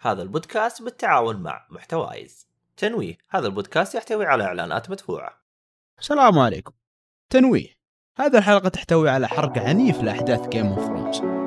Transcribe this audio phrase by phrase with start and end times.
[0.00, 2.48] هذا البودكاست بالتعاون مع محتوايز.
[2.76, 5.40] تنويه هذا البودكاست يحتوي على إعلانات مدفوعة.
[5.98, 6.72] السلام عليكم.
[7.30, 7.68] تنويه
[8.16, 11.39] هذه الحلقة تحتوي على حرق عنيف لأحداث Game of Thrones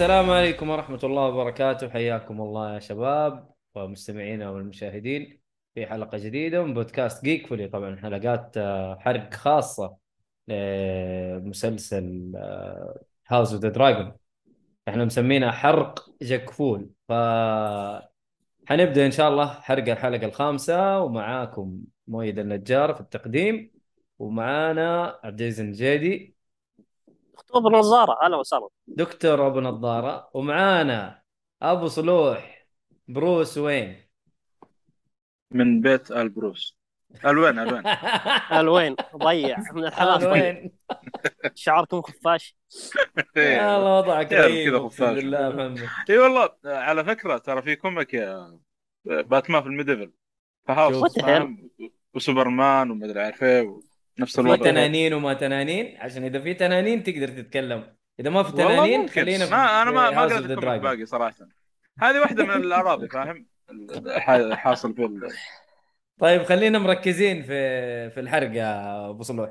[0.00, 1.88] السلام عليكم ورحمة الله وبركاته.
[1.88, 5.40] حياكم الله يا شباب ومستمعينا والمشاهدين
[5.74, 9.96] في حلقة جديدة من بودكاست Geekfully طبعا حلقات آه، حرق خاصة
[10.48, 12.32] لمسلسل
[13.28, 14.12] House of the Dragon
[14.88, 17.12] إحنا مسمينها حرق Geekfully ف
[18.68, 23.70] حنبدأ إن شاء الله حرق الحلقة الخامسة ومعاكم مؤيد النجار في التقديم
[24.18, 26.39] ومعانا عبد العزيز الجيدي
[27.40, 28.68] اكتوبر نظارة أهلا وسهلا.
[28.86, 31.22] دكتور أبو نظارة ومعانا
[31.62, 32.66] أبو صلوح
[33.08, 33.96] بروس وين؟
[35.50, 36.78] من بيت البروس
[37.24, 37.82] الوين الوين
[38.60, 39.58] الوين ضيع.
[39.72, 40.72] من الحماس ضيع وين
[41.54, 42.56] شعركم خفاش.
[43.36, 45.24] يا الله وضعك كذا خفاش.
[46.10, 48.58] إي والله على فكرة ترى في كوميك يا
[49.04, 50.12] باتمان في الميديفل
[50.68, 51.18] فهاوس؟
[52.14, 53.80] وسوبرمان ومدري عارف إيه.
[54.20, 54.64] نفس في الوضع.
[54.70, 57.96] تنانين وما تنانين؟ عشان إذا في تنانين تقدر تتكلم.
[58.20, 59.08] إذا ما في تنانين.
[59.08, 60.84] خلينا في ما أنا ما ما في House of قرأت the الكوميك Dragon.
[60.84, 61.34] باقي صراحة.
[62.00, 63.46] هذه واحدة من الأراضي فاهم؟
[64.52, 65.28] حاصل في ال-
[66.20, 69.50] طيب خلينا مركزين في في الحرق يا أبو صلوح.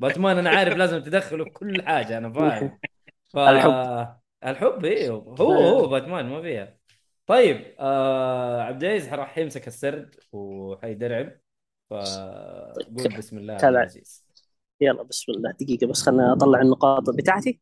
[0.00, 2.78] بأتمان أنا عارف لازم تدخله في كل حاجة أنا فاهم.
[3.32, 3.38] ف...
[3.38, 4.08] الحب.
[4.44, 6.78] الحب أيوه هو هو بأتمان ما فيها.
[7.26, 11.30] طيب آه عبد العزيز راح يمسك السرد وحيدرعم.
[11.90, 13.68] فقول بسم الله تابع.
[13.68, 14.24] العزيز
[14.80, 17.60] يلا بسم الله دقيقة بس خلنا أطلع النقاط بتاعتي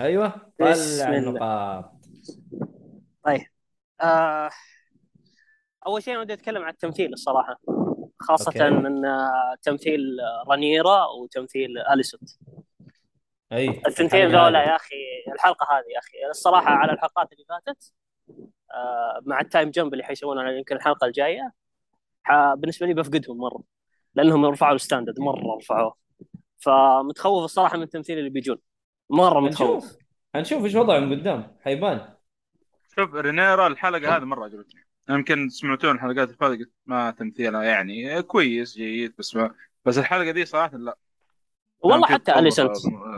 [0.00, 1.16] أيوه بسم طلع.
[1.16, 1.92] النقاط
[4.00, 4.50] آه
[5.86, 7.60] أول شيء ودي أتكلم عن التمثيل الصراحة
[8.20, 8.70] خاصة أوكي.
[8.70, 10.00] من آه، تمثيل
[10.48, 12.38] رانيرا وتمثيل اليسوت
[13.52, 14.62] أي الثنتين الحلقة ذولا.
[14.62, 14.94] يا أخي
[15.34, 17.92] الحلقة هذه يا أخي الصراحة على الحلقات اللي فاتت
[18.74, 21.52] آه، مع ال time jump اللي حيسوونه يمكن الحلقة الجاية ح-
[22.56, 23.62] بالنسبة لي بفقدهم مرة
[24.14, 25.96] لأنهم رفعوا ال standard مرة رفعوه.
[26.58, 28.58] فمتخوف الصراحة من الممثلين اللي بيجون.
[29.10, 29.84] مرة متخوف.
[29.84, 29.98] هنشوف
[30.34, 31.56] هنشوف إيش وضعهم قدام.
[31.64, 32.08] حيبان.
[32.96, 34.86] شوف رينيرا الحلقة هذه مرة عجبتني.
[35.10, 40.44] يمكن سمعتون الحلقات اللي فاتت ما تمثيلها يعني كويس جيد بس ما بس الحلقة دي
[40.44, 40.98] صراحة لا.
[41.80, 42.76] والله حتى أليسنت.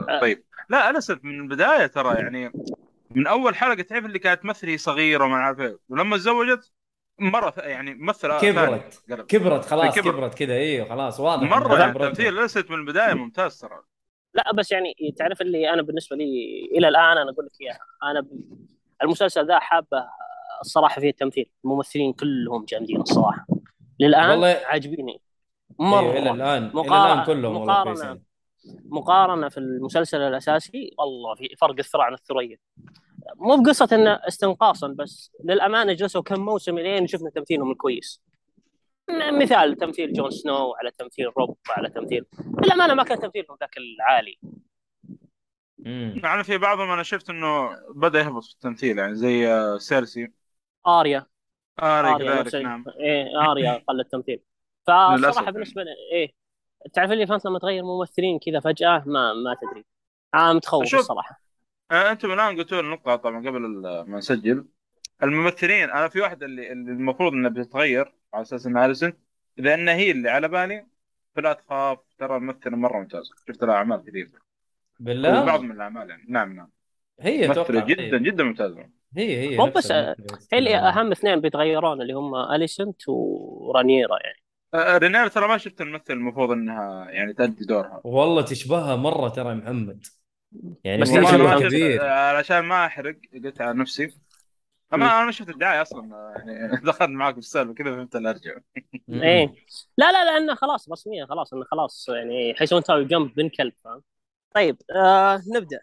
[0.09, 0.45] آه، طيب.
[0.69, 2.53] لا أليسنت من البداية ترى يعني
[3.11, 6.73] من أول حلقة تعرف اللي كانت تمثل هي صغيره وما عارف ولما تزوجت
[7.21, 9.03] مرة يعني ممثلة كبرت.
[9.29, 10.11] كبرت خلاص كبر.
[10.11, 10.35] كبرت.
[10.35, 11.43] كذا أيوه خلاص واضح.
[11.43, 12.09] مرة إنها يعني كبرت.
[12.09, 13.81] تمثيل اليسنت من البداية ممتاز ترى.
[14.35, 16.25] لا بس يعني تعرف اللي أنا بالنسبة لي
[16.73, 17.81] إلى الآن أنا أقول لك إياها.
[18.03, 18.59] أنا ب-
[19.03, 20.05] المسلسل ذا حابه
[20.61, 21.51] الصراحة فيه التمثيل.
[21.65, 23.47] الممثلين كلهم جامدين الصراحة.
[24.01, 25.21] للآن والله- عاجبيني.
[25.81, 27.83] أيوه مرة إلى الآن إلى مقارنة- الان كلهم.
[27.85, 28.23] كويسين.
[28.85, 32.59] مقارنة في المسلسل الأساسي والله في فرق الثرى عن الثريا.
[33.37, 38.23] مو بقصة انه استنقاصا بس للأمانة جلسوا كم موسم لين شفنا تمثيلهم الكويس.
[39.33, 42.25] مثال تمثيل جون سنو على تمثيل روب على تمثيل.
[42.65, 44.39] للأمانة ما كان تمثيلهم ذاك العالي.
[46.25, 50.33] يعني في بعضهم أنا شفت إنه بدأ يهبط في التمثيل يعني زي آه، سيرسي.
[50.87, 51.27] آريا.
[51.83, 52.85] اري آريا كذلك نعم.
[53.01, 54.41] إيه آريا قل التمثيل.
[54.87, 55.49] فالصراحه للأسف.
[55.49, 56.33] بالنسبة لي إيه.
[56.93, 59.85] تعرف اللي فانت لما تغير ممثلين كذا فجأة ما ما تدري.
[60.35, 60.95] أنا متخوف.
[60.95, 61.50] الصراحة.
[61.91, 63.61] أنتم الآن قلتوا لي نقطة طبعا قبل
[64.09, 64.65] ما نسجل.
[65.23, 69.13] الممثلين أنا في واحدة اللي, اللي المفروض إنها بتتغير على أساس انها اليسن
[69.59, 70.87] إذا انها هي اللي على بالي
[71.37, 73.31] فلا تخاف ترى ممثله مرة ممتازة.
[73.49, 74.27] شفت لها أعمال كثير.
[74.27, 76.25] في بالله؟ بعض من الأعمال يعني.
[76.29, 76.69] نعم نعم.
[77.21, 78.19] هي ممثلة جدا هي.
[78.19, 78.87] جدا ممتازة.
[79.17, 79.93] هي هي مو بس-.
[79.93, 80.15] هي
[80.53, 84.41] اللي أهم اثنين بيتغيرون اللي هم أليسنت ورانيرا يعني.
[84.75, 88.01] آه، رينير ترى ما شفت الممثل المفروض إنها يعني تأدي دورها.
[88.05, 90.07] والله تشبهها مرة ترى يا محمد.
[90.85, 94.15] يعني بس شيء ما كبير آه، علشان ما أحرق قلت على نفسي.
[94.93, 98.31] أنا أنا ما شفت الدعاية أصلا آه، يعني دخلت معاك في السالفه كذا فهمت اللي
[98.31, 98.59] أرجع.
[99.09, 99.55] إيه.
[99.99, 104.03] لا لا لأنه خلاص رسميا خلاص إنه خلاص يعني حيسوون تاوي جنب بن كلب فاهم
[104.55, 105.81] طيب آه نبدأ.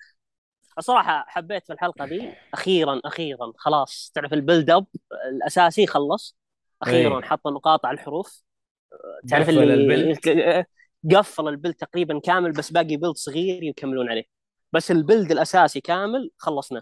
[0.78, 2.34] الصراحه حبيت في الحلقة دي.
[2.54, 4.86] أخيرا أخيرا خلاص تعرف ال build up
[5.32, 6.38] الأساسي خلص.
[6.82, 7.26] أخيرا إيه.
[7.26, 8.44] حط نقاط على الحروف.
[8.94, 10.20] آه، تعرف قفل اللي ال build.
[11.16, 14.37] قفل ال build تقريبا كامل بس باقي build صغير يكملون عليه.
[14.72, 16.82] بس ال build الأساسي كامل خلصناه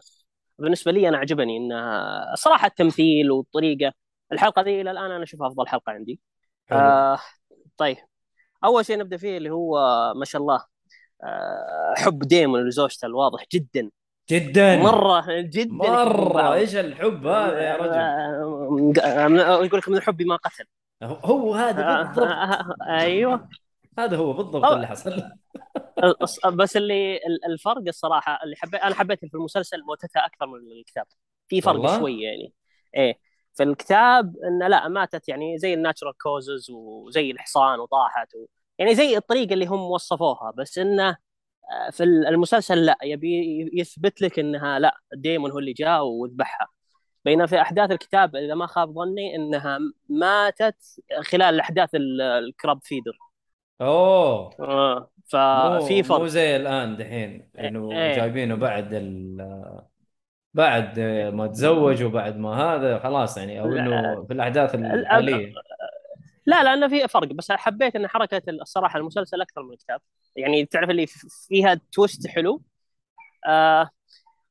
[0.60, 3.94] بالنسبة لي أنا عجبني انها صراحة التمثيل والطريقة
[4.32, 6.20] الحلقة ذي إلى الآن أنا أشوفها أفضل حلقة عندي.
[6.68, 6.80] حلو.
[6.80, 7.20] آه
[7.78, 7.98] طيب.
[8.64, 9.78] أول شيء نبدأ فيه اللي هو
[10.16, 10.66] ما شاء الله
[11.24, 13.90] آه حب ديمون لزوجته الواضح جدا.
[14.30, 14.78] جدا.
[14.78, 15.74] مرة جدا.
[15.74, 16.54] مرة.
[16.54, 20.66] إيش الحب هذا يا رجل؟ آه، يقول لك من الحب ما قتل.
[21.04, 22.28] هو هذا بالضبط.
[22.28, 23.50] آه، أيوه.
[24.00, 25.24] هذا هو بالضبط اللي حصل.
[26.54, 31.06] بس اللي ال- الفرق الصراحة اللي حبيت أنا حبيت في المسلسل موتتها أكثر من الكتاب.
[31.48, 32.54] في فرق والله؟ شوي يعني.
[32.96, 33.20] إيه.
[33.54, 38.46] في الكتاب انه لا ماتت يعني زي ال natural causes وزي الحصان وطاحت و...
[38.78, 40.52] يعني زي الطريقة اللي هم وصفوها.
[40.58, 41.18] بس إنه
[41.72, 46.68] آه، في المسلسل لا يبي يثبت لك إنها لا ديمون هو اللي جاء وذبحها.
[47.26, 49.80] بينما في أحداث الكتاب إذا ما خاب ظني إنها
[50.10, 50.76] ماتت
[51.22, 53.18] خلال أحداث ال- ال Crab Feeder
[53.82, 54.50] أوه.
[54.60, 55.10] آه.
[55.26, 58.16] ففي فرق مو زي الآن دحين إنه إيه.
[58.16, 59.82] جايبينه بعد ال
[60.54, 61.00] بعد
[61.34, 65.54] ما تزوج وبعد ما هذا خلاص يعني أو إنه في الأحداث الحالية.
[66.46, 70.02] لا لأنه في فرق بس حبيت إن حركة الصراحة المسلسل أكثر من الكتاب.
[70.36, 71.06] يعني تعرف اللي
[71.48, 72.62] فيها تويست حلو؟
[73.48, 73.90] آه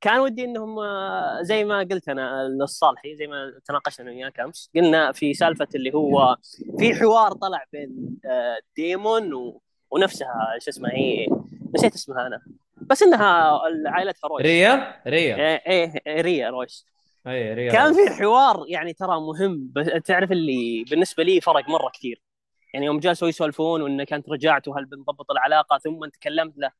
[0.05, 4.71] كان ودي إنهم آه، زي ما قلت أنا للصالحي زي ما تناقشنا أنا وياك أمس
[4.75, 6.37] قلنا في سالفة اللي هو
[6.79, 9.61] في حوار طلع بين آه، ديمون و...
[9.95, 11.27] ونفسها شو اسمها هي
[11.75, 12.43] نسيت اسمها أنا.
[12.77, 15.37] بس إنها عائلتها رويس ريا؟ ريا.
[15.67, 16.87] إيه إيه ريا رويس.
[17.27, 19.73] اي ريا كان في حوار يعني ترى مهم
[20.05, 22.23] تعرف اللي بالنسبة لي فرق مرة كثير.
[22.75, 26.71] يعني يوم جلسوا يسولفون وانك انت رجعت وهل بنضبط العلاقة ثم تكلمت له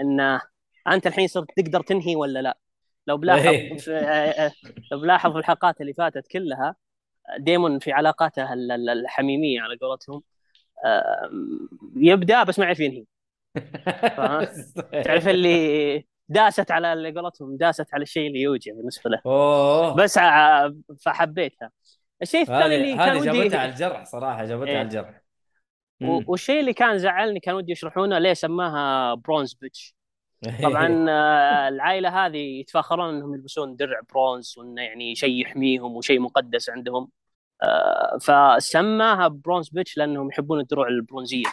[0.00, 0.40] انه
[0.88, 2.58] أنت الحين صرت تقدر تنهي ولا لا.
[3.06, 3.46] لو بلاحظ
[3.88, 4.52] إيه.
[4.92, 6.76] لو بلاحظ الحلقات اللي فاتت كلها
[7.38, 10.22] ديمون في علاقاته ال- ال- الحميمية على قولتهم.
[11.96, 13.04] يبدأ بس ما يعرف ينهي.
[15.04, 19.20] تعرف اللي داست على اللي قولتهم داست على الشيء اللي يوجع بالنسبة له.
[19.26, 19.94] أوه.
[19.94, 20.70] بس ع-
[21.04, 21.70] فحبيتها.
[22.22, 24.78] الشيء الثاني اللي كان ودي جابتها على الجرح صراحة جابتها إيه.
[24.78, 25.20] على الجرح.
[26.26, 29.94] والشيء اللي كان زعلني كان ودي يشرحونه ليه سماها برونز بيتش.
[30.62, 36.70] طبعا آه، العائلة هذه يتفاخرون إنهم يلبسون درع برونز وإنه يعني شيء يحميهم وشيء مقدس
[36.70, 37.02] عندهم.
[37.02, 37.08] آه،
[38.20, 41.46] فسماها bronze bitch لأنهم يحبون الدروع البرونزية.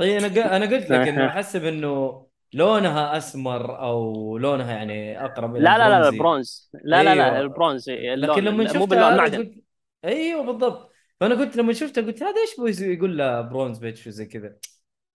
[0.00, 5.64] إي أنا أنا قلت لك إنه أحسب إنه لونها أسمر أو لونها يعني أقرب إلى
[5.64, 6.08] لا لا لا.
[6.08, 6.70] البرونز.
[6.84, 7.40] لا لا لا أيوه.
[7.40, 7.90] البرونز.
[7.90, 9.64] لكن لما مو شفتها باللون معدن قلت
[10.04, 10.92] إيوه بالضبط.
[11.20, 14.56] فأنا قلت لما شفتها قلت هذا إيش يقول له bronze bitch وزي كذا.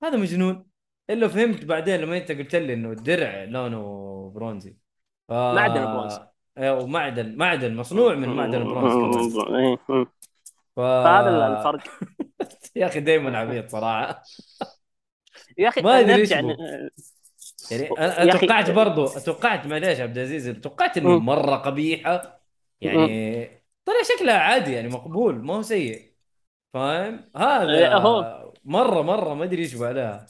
[0.03, 0.65] هذا مجنون.
[1.09, 4.77] إلا فهمت بعدين لما أنت قلت لي إنه الدرع لونه برونزي.
[5.27, 5.31] ف...
[5.31, 6.19] معدن البرونز.
[6.57, 10.05] أيوه ومعدن معدن مصنوع من معدن البرونز إيه، إيه.
[10.75, 10.79] ف...
[10.79, 11.83] فهذا الفرق
[12.75, 14.23] يا أخي دائما عبيط صراحة
[15.57, 16.01] يا أخي ما.
[16.01, 16.09] ن-
[17.71, 21.19] يعني أنا توقعت برضو توقعت معليش عبد العزيز توقعت إنه.
[21.19, 22.41] مرة قبيحة
[22.81, 26.13] يعني طلع شكلها عادي يعني مقبول ما هو سيء
[26.73, 28.51] فاهم هذا إيه، هو.
[28.65, 30.25] مرة مرة ما أدري إيش عليها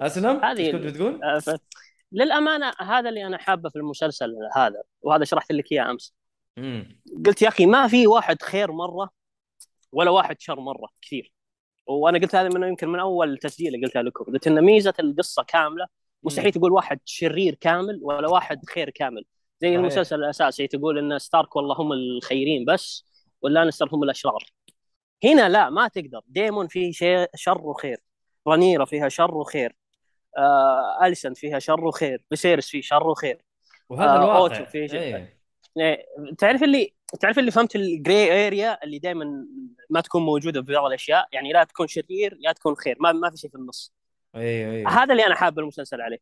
[0.00, 1.20] أسلم هذه إيش كنت بتقول؟
[2.12, 6.14] آه، للأمانة هذا اللي أنا حابه في المسلسل هذا وهذا شرحت لك إياه أمس.
[6.58, 9.10] امم قلت يا أخي ما في واحد خير مرة
[9.92, 11.32] ولا واحد شر مرة كثير.
[11.86, 14.24] وأنا قلت هذا من يمكن من أول تسجيل قلتها لكم.
[14.24, 15.86] قلت إن ميزة القصة كاملة
[16.22, 19.24] مستحيل تقول واحد شرير كامل ولا واحد خير كامل.
[19.60, 19.80] زي صحيح.
[19.80, 23.04] المسلسل الأساسي تقول إن ستارك والله هم الخيرين بس
[23.42, 24.44] واللانستر هم الأشرار.
[25.24, 26.20] هنا لا ما تقدر.
[26.26, 27.98] ديمون فيه شيء شر وخير.
[28.46, 29.76] رانيرا فيها شر وخير.
[30.36, 33.44] آه أليسنت فيها شر وخير فيسيرس فيه شر وخير.
[33.88, 34.36] وهذا آه، الواقع.
[34.36, 35.00] أوتو في شيء.
[35.00, 35.36] إيه.
[35.78, 36.06] إيه،
[36.38, 39.46] تعرف اللي تعرف اللي فهمت ال gray area اللي دائما
[39.90, 43.30] ما تكون موجودة في بعض الأشياء؟ يعني يا تكون شرير يا تكون خير ما ما
[43.30, 43.94] في شيء في النص.
[44.34, 46.18] أيوه أيوه هذا اللي أنا حابب المسلسل عليه.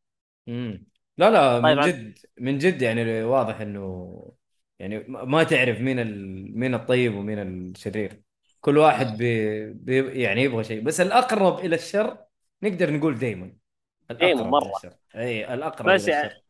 [0.46, 0.86] مم.
[1.18, 4.32] لا لا من طيب، جد من جد يعني واضح إنه
[4.78, 6.58] يعني ما ما تعرف مين ال...
[6.58, 8.22] مين الطيب ومين الشرير.
[8.60, 9.66] كل واحد بي...
[9.72, 10.22] بي...
[10.22, 10.80] يعني يبغى شيء.
[10.80, 12.18] بس الأقرب إلى الشر
[12.62, 13.52] نقدر نقول دايما.
[14.22, 16.44] إلى الشر اي الأقرب بس يعني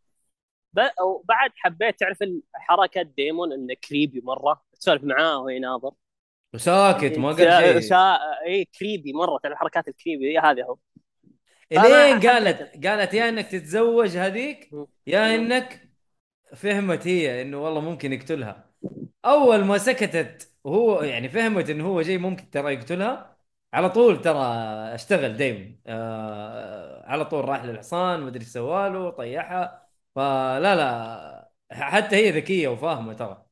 [1.03, 2.19] وبعد حبيت تعرف
[2.55, 5.93] حركه ديمون انه creepy مرة تسولف معاه وهو يناظر.
[6.55, 7.81] وساكت ما قال شيء.
[7.81, 8.19] سا...
[8.47, 10.77] اي creepy مرة تعرف الحركات ال creepy هي هذه هو.
[11.73, 14.71] لين قالت قالت يا إنك تتزوج هذيك
[15.07, 15.89] يا إنك
[16.55, 18.71] فهمت هي إنه والله ممكن يقتلها.
[19.25, 23.37] أول ما سكتت وهو يعني فهمت إنه هو جاي ممكن ترى يقتلها.
[23.73, 24.45] على طول ترى
[24.95, 25.75] أشتغل دايما.
[25.87, 32.69] آه على طول راح للحصان ما أدري إيش سواله طيحها فلا لا حتى هي ذكيه
[32.69, 33.45] وفاهمه ترى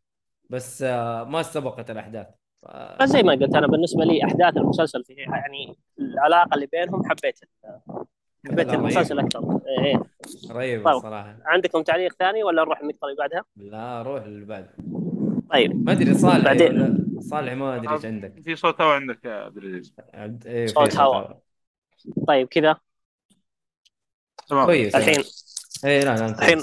[0.50, 2.26] بس آه ما استبقت الأحداث
[2.62, 2.66] ف...
[3.02, 7.40] بس زي ما قلت أنا بالنسبة لي أحداث المسلسل في يعني العلاقة اللي بينهم حبيت
[8.46, 9.18] حبيت المسلسل.
[9.18, 10.02] أكثر إيه.
[10.50, 10.96] رهيب طيب.
[10.96, 14.70] الصراحة عندكم تعليق ثاني ولا نروح النقطة اللي بعدها؟ لا روح اللي بعد
[15.50, 16.80] طيب ما أدري صالح بعدين.
[16.80, 20.66] ولا صالح ما أدري إيش عندك في صوت هوا عندك يا عبد العزيز عبد إيه
[20.66, 21.24] في صوت هوا.
[22.28, 22.76] طيب كذا
[24.52, 24.66] تمام.
[24.66, 24.94] كويس.
[24.94, 25.24] الحين
[25.84, 26.26] إيه لا لا.
[26.26, 26.62] الحين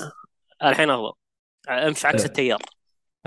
[0.64, 1.14] الحين افضل
[1.70, 2.26] أمشي عكس إيه.
[2.28, 2.62] التيار.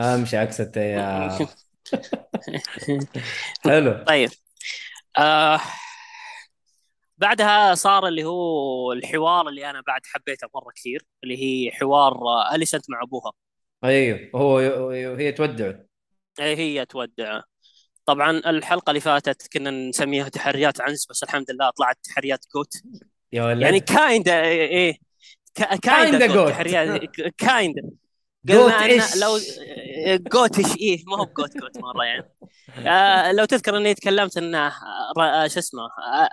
[0.01, 1.39] أمشي عكس التيار.
[3.65, 4.05] حلو.
[4.05, 4.31] طيب.
[5.19, 5.61] آه
[7.19, 12.21] بعدها صار اللي هو الحوار اللي أنا بعد حبيته مرة كثير اللي هي حوار
[12.55, 13.33] أليسنت مع أبوها.
[13.85, 14.31] أيوه.
[14.35, 14.59] هو
[14.91, 15.73] هي تودع.
[16.41, 17.41] إيه هي تودع.
[18.07, 22.73] طبعا الحلقة اللي فاتت كنا نسميها تحريات عنز بس الحمد لله طلعت تحريات GOAT.
[23.33, 24.99] يا ولد يعني kinda إيه
[25.83, 26.27] kinda.
[26.27, 26.53] GOAT
[27.39, 27.83] kinda
[28.49, 29.39] قلنا لو
[30.33, 32.31] goatish إيه ما هو ب GOAT GOAT مرة يعني.
[32.89, 34.73] آه لو تذكر إني تكلمت انه
[35.19, 36.29] آه، شو اسمه آه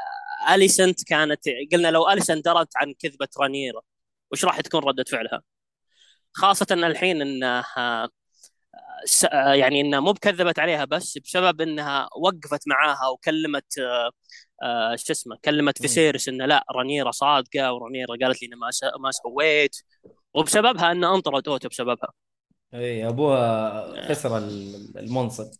[0.53, 1.39] اليسنت كانت
[1.71, 3.81] قلنا لو اليسنت درت عن كذبة رانيرا
[4.31, 5.41] وش راح تكون ردة فعلها؟
[6.33, 8.09] خاصة ان الحين انه آه،
[9.33, 13.73] آه، يعني انها مو بكذبت عليها بس بسبب إنها وقفت معاها وكلمت
[14.63, 15.81] آه، آه، شو اسمه كلمت.
[15.81, 19.75] فيسيرس إنه لا رانيرا صادقة ورانيرا قالت لي إنه ما س- ما سويت
[20.33, 22.09] وبسببها إنه انطرد أوتو بسببها.
[22.73, 25.51] اي أبوها خسر ال- المنصب.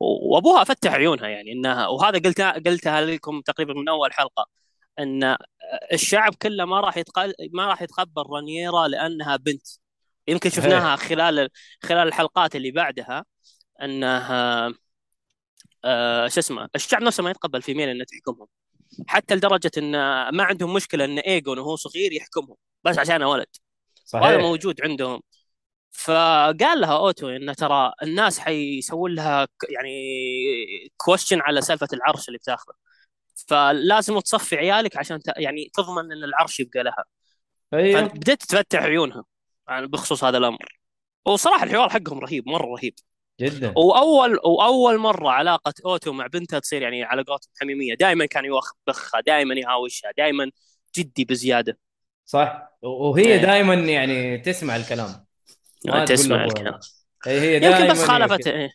[0.00, 4.46] وأبوها فتح عيونها يعني إنها وهذا قلتها قلتها لكم تقريبا من أول حلقة
[4.98, 5.36] إن
[5.92, 9.66] الشعب كله ما راح يتقل ما راح يتقبل رانيرا لأنها بنت.
[10.28, 10.50] يمكن.
[10.50, 11.48] شفناها خلال
[11.82, 13.24] خلال الحلقات اللي بعدها
[13.82, 14.72] إنها
[15.84, 18.46] آه شو اسمه الشعب نفسه ما يتقبل female انها تحكمهم.
[19.06, 19.92] حتى لدرجة إن
[20.28, 23.46] ما عندهم مشكلة إن ايجون وهو صغير يحكمهم بس عشانه ولد.
[24.14, 25.20] وهذا صحيح موجود عندهم.
[25.92, 29.92] فقال لها أوتو ان ترى الناس حيسوون لها يعني
[30.96, 32.74] question على سالفة العرش اللي بتاخذه.
[33.48, 35.32] فلازم تصفي عيالك عشان ت...
[35.36, 37.04] يعني تضمن إن العرش يبقى لها.
[37.74, 38.08] أيوه.
[38.08, 39.24] فبدأت تفتح عيونها
[39.68, 40.78] يعني بخصوص هذا الأمر.
[41.26, 42.94] وصراحة الحوار حقهم رهيب مرة رهيب.
[43.40, 43.72] جدا.
[43.76, 47.94] واول وأول مرة علاقة أوتو مع بنتها تصير يعني على قولتهم حميمية.
[47.94, 50.50] دائما كان يوبخها دائما يهاوشها دائما
[50.96, 51.78] جدي بزيادة.
[52.24, 52.78] صح.
[52.82, 53.42] وهي إيه.
[53.42, 55.26] دائما يعني تسمع الكلام.
[55.86, 56.78] ما تسمع الكلام.
[57.26, 58.70] هي هي دائما يمكن بس خالفت إيه.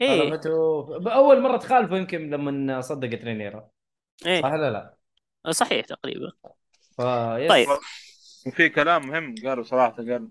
[0.00, 0.20] إيه.
[0.20, 0.52] خالفته
[1.14, 3.68] اول مرة تخالفه يمكن لما صدقت رينيرا.
[4.20, 6.32] صح إيه ولا لا؟ صحيح تقريبا.
[6.96, 7.48] فيس.
[7.48, 7.68] طيب.
[8.46, 10.28] وفي كلام مهم قالوا صراحة قال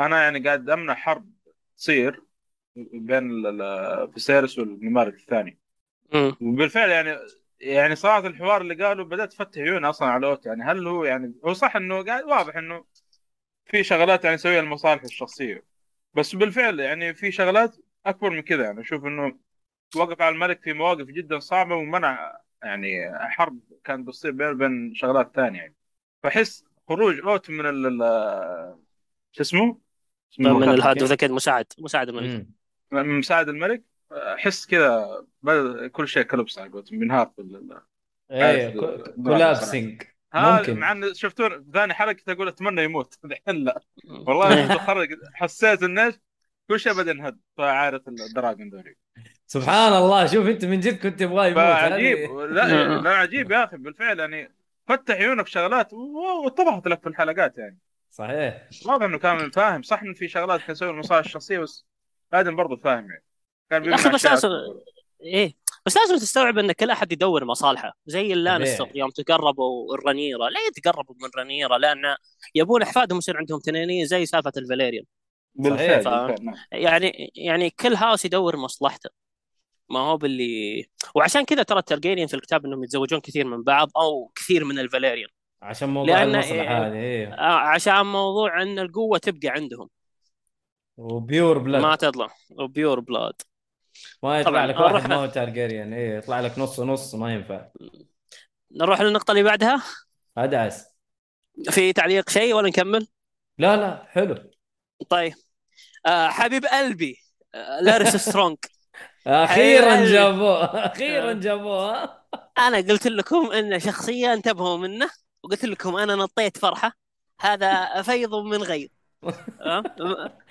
[0.00, 1.30] أنا يعني قاعد أمنع حرب
[1.76, 2.22] تصير
[2.76, 5.58] بين ال- ال- فيسيرس والممالك الثانية
[6.14, 6.36] مم.
[6.40, 7.18] وبالفعل يعني
[7.60, 11.34] يعني صراحة الحوار اللي قالوا بدأت تفتح عيون أصلا على اوت يعني هل هو يعني
[11.44, 12.84] هو صح إنه قاعد واضح إنه
[13.66, 15.64] في شغلات يعني يسويها لمصالحه الشخصية.
[16.14, 18.64] بس بالفعل يعني في شغلات أكبر من كذا.
[18.64, 19.38] يعني أشوف إنه
[19.96, 25.32] وقف على الملك في مواقف جدا صعبة ومنع يعني حرب كانت بتصير بينه وبين شغلات
[25.36, 25.74] ثانية يعني.
[26.22, 28.76] فأحس خروج أوتو من ال ال-
[29.32, 29.78] شو اسمه؟
[30.38, 31.66] من الهاد؟ ذكر مساعد.
[31.78, 32.46] مساعد الملك
[32.92, 33.82] مساعد الملك
[34.12, 35.06] أحس كذا
[35.92, 37.70] كل شيء collapse على قولتهم بينهار في
[38.30, 40.02] إيه ال- collapsing
[40.34, 40.76] ممكن.
[40.78, 43.18] مع إن شفتون ثاني حلقة تقول أتمنى يموت.
[43.24, 43.80] الحين لا.
[44.08, 46.14] والله كنت بتخرج حسيت انه؟
[46.68, 48.94] كل شيء بدا ينهد فعارف الدراجون ذولي
[49.46, 51.56] سبحان الله شوف أنت من جد كنت تبغاه يموت.
[51.58, 52.18] فعجيب.
[52.18, 54.52] هذه- لا لا عجيب يا أخي بالفعل يعني
[54.88, 57.78] فتح عيونك شغلات واتضحت لك في الحلقات يعني.
[58.10, 58.68] صحيح.
[58.86, 61.86] واضح إنه كان فاهم صح إنه في شغلات كان يسوي المصالح الشخصية بس
[62.32, 63.24] آدم برضه فاهم يعني.
[63.70, 64.48] كان يا بيمنع بس لازم-.
[65.22, 65.54] إيه.
[65.86, 67.96] بس لازم تستوعب إن كل أحد يدور مصالحه.
[68.06, 68.88] زي اللانستر.
[68.94, 70.48] يوم تقربوا لرنيرة.
[70.48, 72.16] لا يتقربوا من رنيرة لأن
[72.54, 75.04] يبون أحفادهم يصير عندهم تنانين زي سالفة الفاليريان
[75.54, 76.54] بالفعل ف- بالفعل نعم.
[76.72, 79.10] يعني يعني كل house يدور مصلحته.
[79.88, 80.84] ما هو باللي
[81.14, 85.28] وعشان كذا ترى التارجيريان في الكتاب إنهم يتزوجون كثير من بعض أو كثير من الفاليريان
[85.62, 87.34] عشان موضوع لأن- المصلحة هذه إيه.
[87.34, 89.88] آه، عشان موضوع إن القوة تبقى عندهم.
[91.00, 91.82] و pure blood.
[91.82, 92.28] ما تطلع.
[92.50, 93.32] و pure blood.
[94.22, 97.68] ما يطلع لك واحد ما هو تارجيريان إيه يطلع لك نص ونص ما ينفع.
[98.72, 99.82] نروح للنقطة اللي بعدها؟
[100.38, 100.86] أدعس.
[101.70, 103.08] في تعليق شيء ولا نكمل؟
[103.58, 104.50] لا لا حلو.
[105.08, 105.34] طيب.
[106.06, 107.16] آه حبيب قلبي.
[107.54, 108.56] آه لارس سترونج
[109.26, 110.04] أخيرا.
[110.04, 110.64] جابوه.
[110.92, 111.34] أخيرا آه.
[111.34, 112.20] جابوه.
[112.58, 115.10] أنا قلت لكم إن شخصيه انتبهوا منه
[115.42, 116.92] وقلت لكم أنا نطيت فرحة.
[117.40, 118.88] هذا فيض من غيظ؟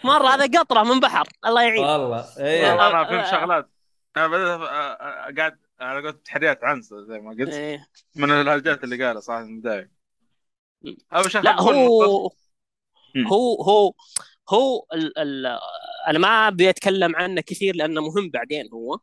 [0.04, 3.26] مرة هذا قطرة من بحر الله يعين والله والله أنا فهمت.
[3.32, 3.70] شغلات
[4.18, 7.88] أنا بدأت أ- أ- قاعد على قولت تحديات عنسه زي ما قلت إيه.
[8.16, 9.92] من الهرجات اللي قالها صراحة من البدايه
[11.44, 12.32] لا هو.
[13.28, 13.94] هو هو
[14.50, 15.60] هو ال ال
[16.08, 19.00] أنا ما أبي أتكلم عنه كثير لأنه مهم بعدين هو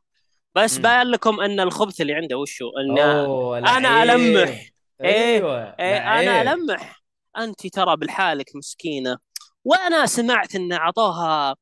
[0.55, 0.79] بس.
[0.79, 3.87] بان لكم أن الخبث اللي عنده وشو أنا لحين.
[4.11, 4.71] ألمح.
[5.01, 7.03] إيه، أيوه إيه أنا ألمح
[7.39, 9.19] أنت ترى باللي حالك مسكينة
[9.67, 11.57] وأنا سمعت إن أعطوها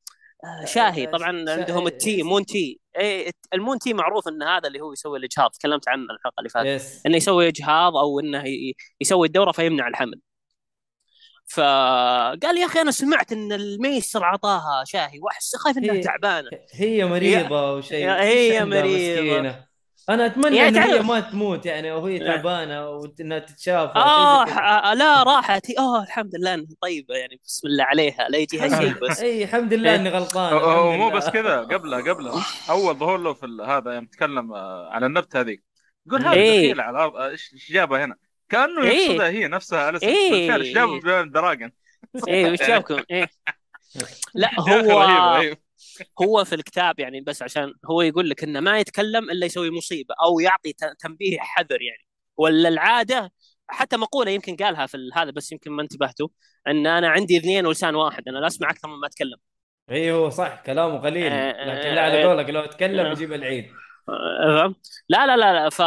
[0.44, 1.06] آه، شاهي.
[1.06, 2.80] آه، طبعا عندهم التي إيه، moon tea.
[2.99, 5.50] إيه ال moon tea معروف إن هذا اللي هو يسوي الإجهاض.
[5.50, 7.06] تكلمت عنه الحلقة اللي فاتت.
[7.06, 8.44] إنه يسوي إجهاض أو إنه
[9.00, 10.20] يسوي الدورة فيمنع الحمل.
[11.46, 15.18] فقال يا أخي أنا سمعت إن ال maester عطاها شاهي.
[15.23, 16.50] واحس خايف إنها تعبانة.
[16.73, 18.64] هي مريضة وشيء هي.
[18.64, 19.74] مسكينة؟
[20.11, 22.37] أنا أتمنى يعني إن هي ما تموت يعني أو هي لا.
[22.37, 24.54] تعبانة وإنها تتشافى آه كذا.
[24.54, 28.80] ح- لا راحت هي آه الحمد لله إنها طيبة يعني بسم الله عليها لا يجيها
[28.80, 29.94] شيء بس اي الحمد لله.
[29.94, 31.11] إني غلطان مو.
[31.11, 35.40] بس كذا قبله قبله أول ظهور له في ال- هذا يوم تكلم آه، عن النبته
[35.40, 35.62] هذيك
[36.06, 36.58] يقول هذا إيه.
[36.73, 38.16] دخيل على الأرض آه، إيش إيش جابه هنا؟
[38.49, 39.06] كأنه إيه.
[39.06, 40.30] يقصدها هي نفسها اليس إيه.
[40.30, 41.73] بالفعل إيش جابه بين دراجون
[42.28, 43.28] إيه وش جابكم إيه
[44.34, 45.58] لا هو رهيب رهيب
[46.22, 50.14] هو في الكتاب يعني بس عشان هو يقول لك إنه ما يتكلم إلا يسوي مصيبة
[50.24, 53.32] أو يعطي تنبيه حذر يعني ولا العادة
[53.68, 56.28] حتى مقولة يمكن قالها في هذا بس يمكن ما انتبهتوا
[56.68, 59.36] إن أنا عندي اثنين ولسان واحد أنا لا أسمع أكثر مما أتكلم
[59.90, 62.26] أيوه صح كلامه قليل آه، لكن آه، لا على آه.
[62.26, 63.10] قولك لو اتكلم آه.
[63.12, 63.66] يجيب العيد؟
[65.08, 65.82] لا لا لا لا ف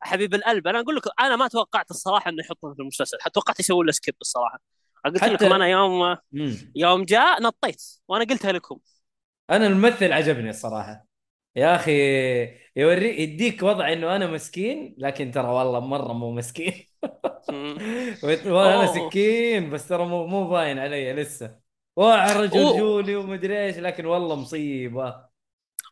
[0.00, 3.86] حبيب القلب أنا أقول لك أنا ما توقعت الصراحة إنه يحطونه في المسلسل توقعت يسوي
[3.86, 4.60] له سكيب الصراحة
[5.04, 6.72] قلت حتى- لكم أنا يوم مم.
[6.76, 8.78] يوم جاء نطيت وأنا قلتها لكم.
[9.50, 11.06] أنا الممثل عجبني الصراحة.
[11.56, 11.92] يا أخي
[12.76, 16.86] يوري يديك وضع إنه أنا مسكين لكن ترى والله مرة مو مسكين.
[18.46, 19.08] وأنا أوه.
[19.08, 21.58] مسكين بس ترى مو مو باين علي لسه.
[21.96, 22.56] واعرج.
[22.56, 25.32] رجولي ومدري إيش لكن والله مصيبة.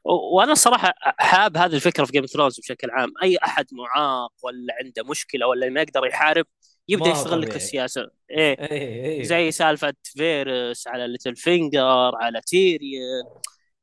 [0.05, 3.13] وأنا الصراحة حاب هذه الفكرة في جيم اوف ثرونز بشكل عام.
[3.23, 6.47] أي أحد معاق ولا عنده مشكلة ولا ما يقدر يحارب
[6.91, 7.57] يبدأ يستغل لك.
[7.57, 8.11] السياسة.
[8.31, 8.61] إيه.
[8.61, 13.25] اي اي زي سالفة فاريس على ليتل فينجر على تيريون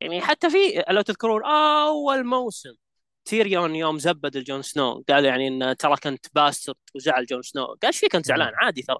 [0.01, 2.73] يعني حتى في لو تذكرون أول موسم
[3.25, 7.77] تيريون يوم زبد لجون سنو قال يعني إن ترى كنت bastard وزعل جون سنو قال
[7.85, 8.97] إيش فيك أنت زعلان؟ عادي ترى.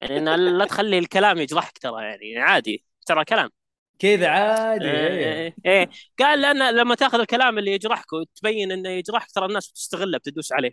[0.00, 2.84] يعني إن لا تخلي الكلام يجرحك ترى يعني عادي.
[3.06, 3.50] ترى كلام.
[3.98, 4.84] كذا عادي.
[4.84, 5.54] إيه, إيه.
[5.64, 5.90] إيه, إيه.
[6.18, 10.72] قال لأن لما تأخذ الكلام اللي يجرحك وتبين إنه يجرحك ترى الناس بتستغله بتدوس عليه.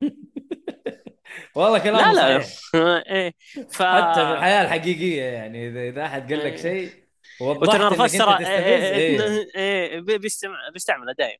[1.54, 2.40] والله لا كلامه لا.
[2.40, 2.58] صحيح.
[3.06, 3.32] إيه.
[3.70, 6.62] ف حتى في الحياة الحقيقية يعني إذا إذا أحد قال لك إيه.
[6.62, 7.06] شيء
[7.40, 9.20] وتنرفز ترى إيه إيه.
[9.22, 11.38] إيه إيه بي- بيستعمل بيستعمله دائما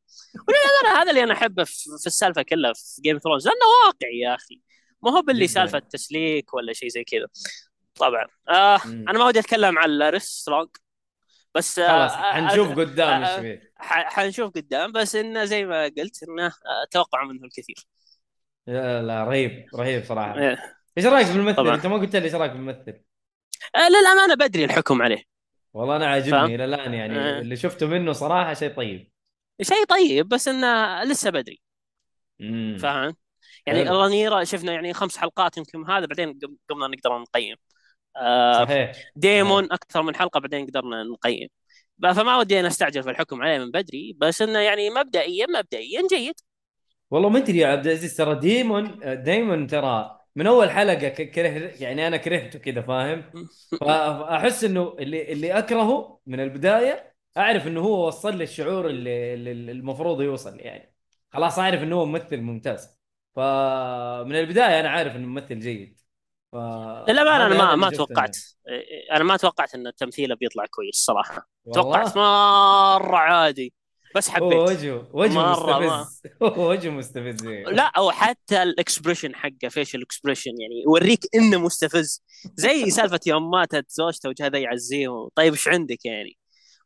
[0.48, 4.60] وللامانه هذا اللي أنا أحبه في السالفة كلها في جيم ثرونز لأنه واقعي يا أخي.
[5.02, 5.48] ما هو باللي.
[5.48, 7.26] سالفة تسليك ولا شيء زي كذا.
[7.94, 8.26] طبعا.
[8.48, 9.04] آه مم.
[9.08, 10.68] أنا ما ودي أتكلم عن لاريس سترونج
[11.54, 14.92] بس آه، خلاص آه، حنشوف آه، قدام آه، إيش ح- حنشوف قدام.
[14.92, 16.52] بس إنه زي ما قلت إنه آه،
[16.90, 17.76] أتوقع منه الكثير
[18.66, 20.76] لا لا رهيب رهيب صراحة إيه.
[20.98, 21.74] إيش رأيك بالممثل؟ طبعاً.
[21.74, 23.00] أنت ما قلت لي إيش رأيك بالممثل؟
[23.74, 25.22] آه، للامانه بدري الحكم عليه
[25.72, 27.40] والله أنا؟ عاجبني إلى الان يعني آه.
[27.40, 29.10] اللي شفته منه صراحة شيء طيب
[29.62, 31.60] شيء طيب بس إنه لسه بدري
[32.78, 33.16] فاهم
[33.66, 33.82] يعني.
[33.82, 37.56] رانيرا شفنا يعني خمس حلقات يمكن هذا بعدين قم- قمنا نقدر نقيم
[38.16, 41.48] آه صحيح ديمون أكثر من حلقة بعدين قدرنا نقيم
[42.02, 46.34] فما ودي أنا أستعجل في الحكم عليه من بدري بس إنه يعني مبدئيا مبدئيا جيد
[47.10, 51.48] والله ما أدري يا عبد العزيز ترى ديمون دايما ترى من أول حلقة كره
[51.82, 53.24] يعني أنا كرهته كذا فاهم؟
[53.80, 59.72] فأحس إنه اللي اللي أكرهه من البداية أعرف إنه هو وصل لي الشعور اللي, اللي
[59.72, 60.94] المفروض يوصل يعني.
[61.30, 62.98] خلاص أعرف إنه هو ممثل ممتاز.
[63.36, 66.00] فمن البداية أنا عارف إنه ممثل جيد.
[66.52, 66.56] ف...
[66.56, 68.36] للامانه هذا- أنا ما ما توقعت.
[69.12, 71.48] أنا ما توقعت إن تمثيله بيطلع كويس صراحة.
[71.64, 71.82] والله.
[71.82, 73.72] توقعت مرة عادي.
[74.16, 75.50] بس حبيت وجهه وجهه.
[75.52, 76.22] مستفز
[76.58, 77.64] وجهه مستفز إيه.
[77.64, 82.22] لا أو حتى ال expression حقه facial expression يعني يوريك إنه مستفز
[82.54, 86.36] زي سالفة يوم ماتت زوجته ذا يعزيه طيب إيش عندك يعني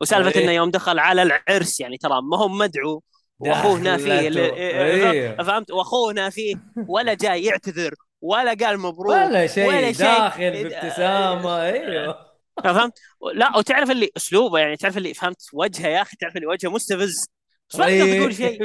[0.00, 0.44] وسالفة إيه.
[0.44, 3.02] إنه يوم دخل على العرس يعني ترى ما هو مدعو
[3.38, 4.54] وأخوه نافيه دخلته.
[4.54, 5.36] إيه.
[5.36, 6.54] فهمت وأخوه نافيه
[6.88, 10.06] ولا جاي يعتذر ولا قال مبروك ولا شيء ولا شيء.
[10.06, 12.29] داخل بابتسامة أيوه
[12.62, 12.98] فهمت؟
[13.34, 17.28] لا وتعرف اللي أسلوبه يعني تعرف اللي فهمت وجهه يا أخي تعرف اللي وجهه مستفز.
[17.70, 18.62] بس ما تقدر تقول شيء.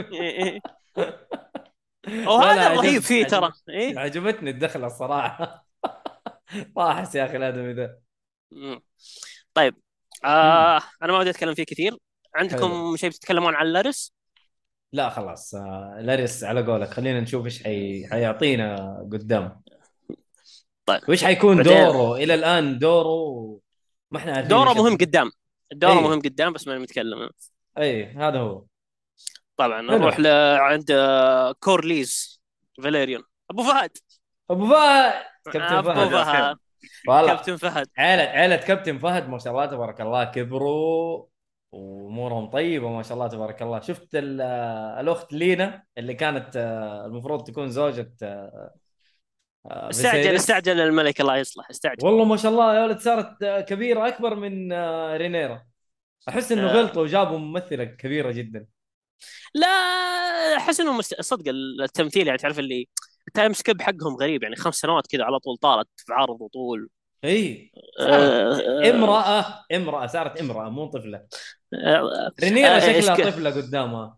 [2.27, 3.51] وهذا الرهيب فيه ترى.
[3.69, 5.65] إيه؟ عجبتني الدخلة الصراحة.
[6.75, 7.97] طاحس يا أخي الآدمي ذا.
[9.53, 9.75] طيب
[10.25, 11.97] آه أنا ما ودي أتكلم فيه كثير.
[12.36, 12.97] عندكم.
[12.97, 14.13] شيء بتتكلمون عن لارس
[14.93, 16.89] لا خلاص آه، لاريس على قولك.
[16.89, 18.08] خلينا نشوف إيش حي...
[18.08, 19.62] حيعطينا قدام.
[20.86, 21.01] طيب.
[21.08, 23.60] وإيش حيكون دوره إلى الآن دوره
[24.15, 24.97] ما إحنا عارفين دوره مهم.
[24.97, 25.32] قدام.
[25.73, 26.01] دوره إيه.
[26.01, 27.30] مهم قدام بس ما نتكلم
[27.78, 28.65] اي هذا هو.
[29.58, 29.82] طبعا.
[29.82, 32.41] نروح لعند آه، كورليز
[32.84, 33.23] فاليريون.
[33.51, 33.91] أبو فهد.
[34.51, 35.13] أبو فهد.
[35.45, 36.10] كابتن أبو فهد.
[36.25, 36.58] فهد.
[37.08, 37.36] والله.
[37.36, 37.88] كابتن فهد.
[37.97, 41.25] عائلة عائلة كابتن فهد ما شاء الله تبارك الله كبروا
[41.71, 43.80] وأمورهم طيبة ما شاء الله تبارك الله.
[43.80, 44.41] شفت ال-
[44.99, 48.73] الأخت لينا اللي كانت آه، المفروض تكون زوجة آه، آه،
[49.71, 50.41] استعجل فيسيريس.
[50.41, 52.06] استعجل الملك الله يصلح استعجل.
[52.06, 55.65] والله ما شاء الله يا ولد صارت آه، كبيرة أكبر من آه، رينيرا.
[56.30, 56.73] أحس إنه آه.
[56.73, 58.65] غلطوا وجابوا ممثلة كبيرة جدا.
[59.56, 59.67] لا
[60.58, 61.21] أحس إنه مست...
[61.21, 61.51] صدق
[61.84, 62.88] التمثيل يعني تعرف اللي
[63.27, 66.89] ال time skip حقهم غريب يعني خمس سنوات كذا على طول طارت في عرض وطول.
[67.23, 71.25] إي آه، امرأة امرأة صارت امرأة مو طفلة.
[71.73, 74.17] آه، رينيرا آه، شكلها طفلة قدامها.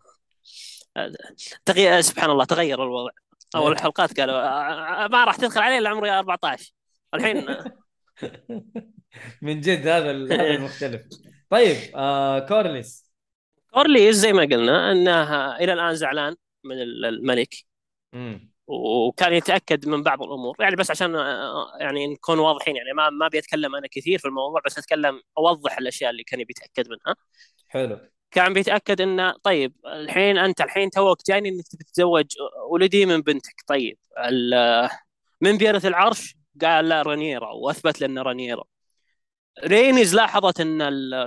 [1.66, 3.12] تغيير سبحان الله تغير الوضع.
[3.56, 6.72] أول الحلقات قالوا آه، آه، ما راح تدخل عليه إلا عمري 14
[7.14, 7.66] الحين آه،
[9.42, 11.02] من جد هذا هذا المختلف.
[11.50, 13.12] طيب آه كورليس.
[13.76, 17.56] كورليز زي ما قلنا إنه إلى الآن زعلان من ال- الملك.
[18.14, 18.52] مم.
[18.68, 23.28] وكان يتأكد من بعض الأمور يعني بس عشان آه، يعني نكون واضحين يعني ما ما
[23.28, 27.16] بيتكلم أنا كثير في الموضوع بس أتكلم أوضح الأشياء اللي كان بيتاكد منها.
[27.68, 28.00] حلو.
[28.32, 32.26] كان بيتأكد إنه طيب الحين أنت الحين توك جايني إنك تبي تتزوج
[32.72, 33.56] ولدي من بنتك.
[33.68, 33.98] طيب
[35.42, 38.64] من بيورث العرش؟ قال لا رانيرا وأثبت لنا رانيرا
[39.64, 40.82] رينيز لاحظت إن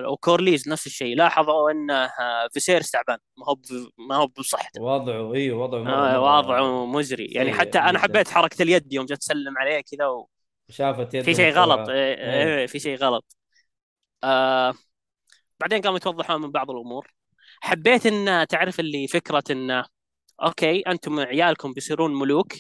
[0.07, 2.09] وكورليز نفس الشيء لاحظوا إن
[2.53, 3.19] فيسيرس تعبان.
[3.37, 3.57] ما هو
[4.09, 4.83] ما هو بصحته.
[4.83, 7.99] وضعه أيوه وضعه آه، وضعه مزري يعني حتى أنا.
[7.99, 10.29] حبيت حركة اليد يوم جت تسلم عليه كذا و...
[10.69, 11.53] شافت يده في شيء.
[11.53, 11.89] غلط.
[11.89, 13.37] إيه، في شيء غلط.
[14.25, 14.75] آه
[15.61, 17.15] بعدين قاموا يتوضحون من بعض الأمور.
[17.61, 19.85] حبيت إن تعرف اللي فكرة انه
[20.43, 22.53] أوكي أنتم عيالكم بيصيرون ملوك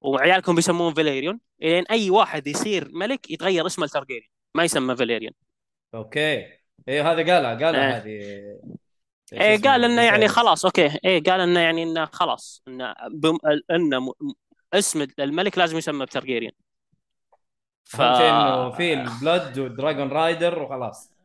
[0.00, 1.40] وعيالكم بيسمون فاليريون.
[1.60, 5.32] لين أي واحد يصير ملك يتغير اسمه لتارجيريان ما يسمى فاليريون.
[5.94, 6.46] أوكي.
[6.88, 7.96] أيوه هذا قالها قالها إيه.
[7.96, 8.58] هذه.
[9.32, 10.28] إيه قال إنه يعني.
[10.28, 10.98] خلاص أوكي.
[11.04, 12.62] إيه قال إنه يعني إنه خلاص.
[12.68, 13.38] إنه بم...
[13.70, 14.12] إنه م...
[14.74, 16.52] اسم الملك لازم يسمى بتارجيريان
[17.84, 18.00] ف...
[18.00, 21.17] إنه في ال blood و dragon rider وخلاص.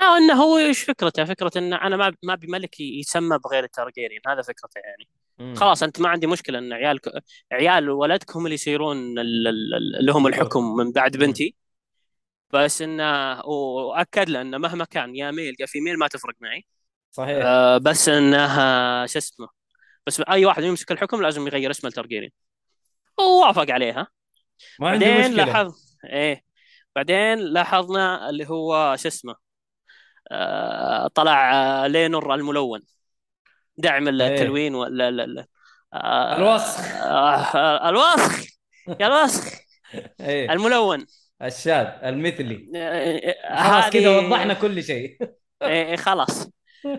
[0.00, 4.20] لا إنه هو إيش فكرته؟ فكرة انه أنا ما ما أبي ملك يسمى بغير التارجيريان.
[4.26, 5.08] هذا فكرته يعني.
[5.38, 5.54] مم.
[5.54, 9.96] خلاص أنت ما عندي مشكلة إن عيالك عيال ولدك هم اللي يصيرون ال- ال- ال-
[9.96, 11.54] اللي هم الحكم من بعد بنتي.
[12.52, 16.66] بس انه واكد له إنه مهما كان يا ميل يا فيميل ما تفرق معي.
[17.10, 17.38] صحيح.
[17.44, 18.46] آه بس إنه
[19.06, 19.48] شو اسمه
[20.06, 22.30] بس أي واحد يمسك الحكم لازم يغير اسمه لتارجيريان
[23.18, 24.06] ووافق عليها.
[24.80, 25.44] ما عندي بعدين مشكلة.
[25.44, 25.74] لاحظ
[26.04, 26.42] إيه.
[26.96, 29.34] بعدين لاحظنا اللي هو شو اسمه
[31.14, 32.82] طلع آه لينور الملون.
[33.76, 35.46] دعم التلوين ولا لا لا
[35.94, 36.80] آه الوسخ.
[36.80, 38.44] آه آه الوسخ.
[39.00, 39.52] يا الوسخ.
[40.20, 40.52] إيه.
[40.52, 41.06] الملون.
[41.42, 42.70] الشاذ المثلي.
[42.76, 45.16] آه، خلاص كذا وضحنا كل شيء.
[45.62, 46.48] إيه إيه، خلاص.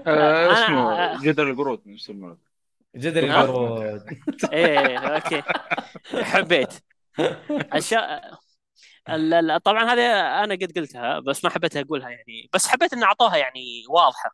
[0.08, 2.38] آه، اسمه جدر القرود يسمونه
[2.96, 4.04] جدر؟ القرود.
[4.54, 5.41] إيه أوكي.
[6.24, 6.74] حبيت.
[9.63, 10.12] طبعا هذه
[10.44, 12.50] أنا قد قلتها بس ما حبيت أقولها يعني.
[12.54, 14.32] بس حبيت إن أعطوها يعني واضحة.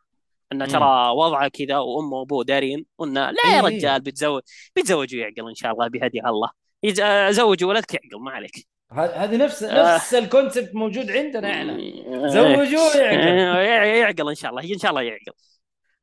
[0.52, 3.60] انه ترى وضعه كذا وأمه وأبوه دارين وانه لا يا إيه.
[3.60, 4.42] رجال بيتزوج
[4.76, 6.50] بيتزوج ويعقل إن شاء الله بهدي الله.
[6.82, 8.66] يج- آه، زوج ولدك يعقل ما عليك.
[8.92, 9.94] هذه نفس آه.
[9.94, 11.76] نفس ال concept موجود عندنا إحنا.
[11.76, 12.26] إيه.
[12.28, 15.32] زوجوه يعقل إيه، يعقل إن شاء الله إن شاء الله يعقل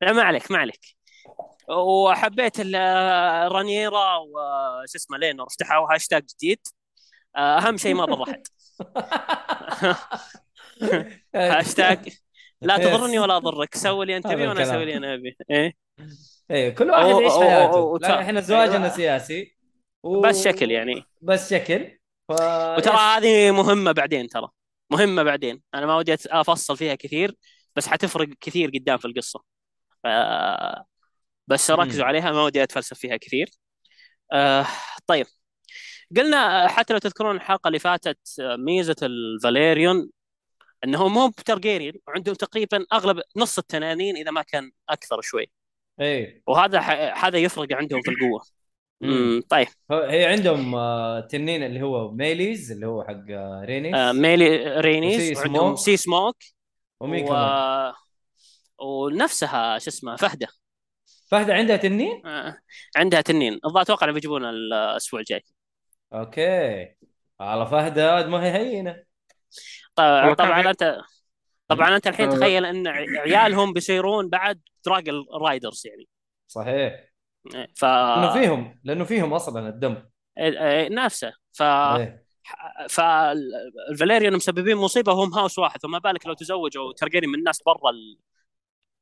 [0.00, 0.80] لا ما عليك ما عليك.
[1.68, 2.60] وحبيت
[3.52, 6.58] رانيرا وش اسمه لينور فتحوا هاشتاج جديد.
[7.36, 8.42] آه، أهم شيء ما ضر احد
[11.34, 12.08] هاشتاج
[12.60, 14.62] لا تضرني ولا أضرك سوي لي أنت بي وأنا.
[14.62, 15.72] أسوي لي أنا ابي إيه.
[16.50, 17.98] إيه كل واحد يعيش حياته.
[17.98, 18.88] لا إحنا زواجنا أيوة.
[18.88, 19.56] سياسي
[20.02, 20.20] و...
[20.20, 21.04] بس شكل يعني.
[21.22, 21.98] بس شكل.
[22.28, 22.32] ف...
[22.76, 22.96] وترى.
[22.96, 24.48] هذه مهمة بعدين ترى.
[24.90, 25.62] مهمة بعدين.
[25.74, 27.34] أنا ما ودي أفصل فيها كثير
[27.76, 29.42] بس حتفرق كثير قدام في القصة.
[30.04, 30.82] ف-
[31.46, 31.70] بس.
[31.70, 33.50] ركزوا عليها ما ودي أتفلسف فيها كثير.
[34.32, 34.66] آه
[35.06, 35.26] طيب.
[36.16, 40.10] قلنا حتى لو تذكرون الحلقة اللي فاتت آه، ميزة الفاليريون
[40.84, 45.50] انهم مو بترجيريان وعندهم تقريبا أغلب نص التنانين إذا ما كان أكثر شوي.
[46.00, 46.42] إيه.
[46.46, 48.42] وهذا ح- هذا يفرق عندهم في القوة.
[49.00, 49.10] مم.
[49.10, 49.66] امم طيب.
[49.90, 53.94] هي عندهم آه، تنين اللي هو ميليز اللي هو حق آه، رينيس.
[53.94, 55.78] آه ميلي وسي رينيس وعندهم سموك.
[55.78, 56.36] سي سموك.
[57.00, 57.28] ومين و...
[57.28, 57.92] كمان؟
[58.78, 60.46] ونفسها شو اسمه فهدة.
[61.30, 62.58] فهد عندها تنين؟ آه،
[62.96, 63.60] عندها تنين.
[63.64, 65.44] الظاهر أتوقع إنهم بيجيبون الأسبوع الجاي.
[66.12, 66.88] أوكي.
[67.40, 69.04] على فهد ما هي هينة.
[69.94, 71.00] طبعا انت
[71.68, 72.34] طبعا أنت الحين آه.
[72.36, 72.86] تخيل إن
[73.18, 76.08] عيالهم بيصيرون بعد dragon riders يعني.
[76.46, 77.08] صحيح.
[77.76, 80.02] ف لأنه فيهم لأنه فيهم أصلا الدم.
[80.38, 81.32] إيه، نفسه.
[81.52, 82.24] ف إيه.
[82.88, 85.82] فالفاليريون مسببين مصيبة وهم house واحد.
[85.82, 88.18] فما بالك لو تزوجوا تارجيريان من الناس برا ال-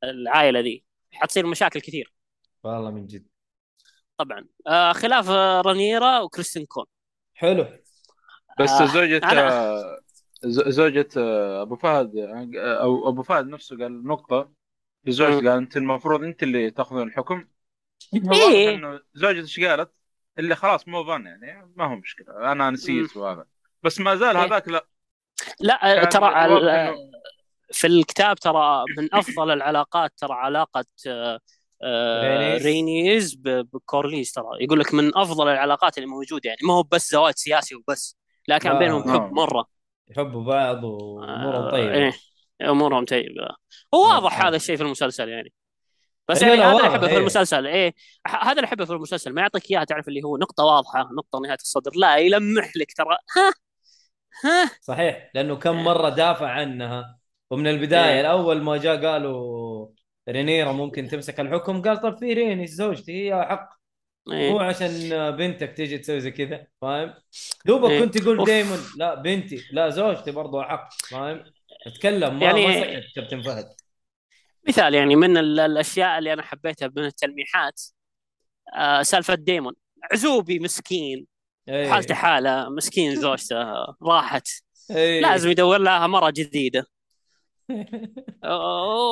[0.04, 0.84] العائلة ذي.
[1.12, 2.12] حتصير مشاكل كثير.
[2.64, 3.26] والله من جد.
[4.18, 4.46] طبعا.
[4.66, 6.86] آه خلاف آه، رانيرا وكريستين كول
[7.36, 7.66] حلو
[8.60, 9.98] بس آه، زوجة أنا- آه،
[10.44, 14.52] ز- زوجة آه، أبو فهد آه، أو أبو فهد نفسه قال نقطة
[15.04, 15.36] في زوجته.
[15.50, 17.48] قال أنت المفروض أنت اللي تأخذون الحكم
[18.32, 18.74] إيه.
[18.74, 19.92] إنه زوجته إيش قالت؟
[20.38, 23.46] اللي خلاص مو فن يعني ما هو مشكلة أنا نسيت وهذا
[23.82, 24.44] بس ما زال إيه.
[24.44, 24.86] هذاك لا
[25.60, 26.94] لا كان ترى
[27.72, 30.84] في الكتاب ترى من أفضل العلاقات ترى علاقة
[31.82, 33.34] آه، آه، رينيز.
[33.44, 37.74] بكورليز ترى يقول لك من أفضل العلاقات اللي موجودة يعني ما هو بس زواج سياسي
[37.74, 38.16] وبس
[38.48, 38.78] لا كان آه.
[38.78, 39.12] بينهم آه.
[39.12, 39.66] حب مرة
[40.08, 42.12] يحبوا بعض وأمورهم طيبة إيه
[42.62, 43.48] أمورهم طيبة
[43.94, 44.48] هو واضح آه.
[44.48, 45.52] هذا الشيء في المسلسل يعني
[46.28, 47.18] بس لا، يعني هذا اللي أحبه في إيه.
[47.18, 47.94] المسلسل إيه
[48.26, 51.58] هذا اللي أحبه في المسلسل ما يعطيك إياها تعرف اللي هو نقطة واضحة نقطة نهاية
[51.60, 53.52] الصدر لا يلمح لك ترى ها
[54.44, 55.82] ها صحيح لأنه كم إيه.
[55.82, 57.18] مرة دافع عنها
[57.50, 58.20] ومن البداية إيه.
[58.20, 59.65] الأول ما جاء قالوا
[60.28, 63.76] رينيرا ممكن تمسك الحكم قال طب في ريني زوجتي هي حق
[64.28, 64.60] مو إيه.
[64.60, 64.90] عشان
[65.36, 67.14] بنتك تيجي تسوي زي كذا فاهم
[67.66, 68.00] دوبك إيه.
[68.00, 68.44] كنت تقول.
[68.44, 71.44] دايما لا بنتي لا زوجتي برضو حق فاهم
[71.98, 73.68] تكلم ما يعني- ما سكت كابتن فهد
[74.68, 77.82] مثال يعني من ال- الأشياء اللي أنا حبيتها من التلميحات
[78.76, 79.72] آه سالفة ديمون
[80.12, 81.26] عزوبي مسكين
[81.68, 81.90] إيه.
[81.90, 83.56] حالته حالة مسكين زوجته
[84.02, 84.48] راحت
[84.90, 85.20] إيه.
[85.20, 86.86] لازم يدور لها مرة جديدة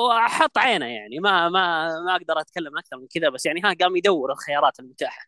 [0.09, 1.19] وحط عينه يعني.
[1.19, 5.25] ما ما ما أقدر أتكلم أكثر من كذا بس يعني ها قام يدور الخيارات المتاحة.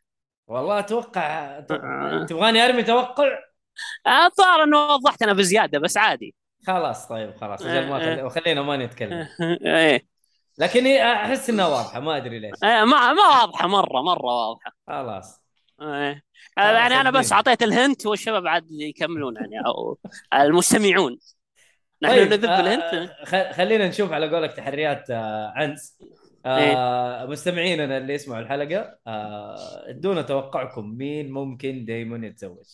[0.47, 2.25] والله أتوقع آه.
[2.29, 3.39] تبغاني أرمي توقع؟
[4.07, 6.35] الظاهر إنه وضحت أنا بزيادة بس عادي.
[6.67, 7.99] خلاص طيب خلاص أجل ما.
[7.99, 8.29] خلي...
[8.29, 9.27] خلينا ما نتكلم.
[9.65, 10.07] إيه.
[10.57, 12.63] لكن إيه، أحس إنها واضحة ما أدري ليش.
[12.63, 14.71] إيه، ما ما واضحة مره مرة واضحة.
[14.87, 15.41] خلاص.
[15.81, 16.23] إيه.
[16.57, 17.33] خلاص، يعني أنا بس.
[17.33, 19.97] أعطيت الهنت والشباب عاد يكملون يعني أو
[20.33, 21.17] المستمعون.
[22.01, 25.97] نحن طيب نذب آه، الهنت آه، خ- خلينا نشوف على قولك تحريات آه، عنس
[26.45, 32.65] آه مستمعيننا اللي يسمعوا الحلقة آه ادونا توقعكم مين ممكن دايمون يتزوج.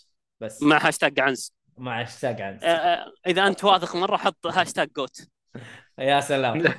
[0.41, 0.63] بس.
[0.63, 1.53] مع هاشتاج عنز.
[1.77, 5.17] مع هاشتاج عنس آه، آه، إذا أنت واثق مرة حط hashtag goat.
[5.99, 6.63] يا سلام.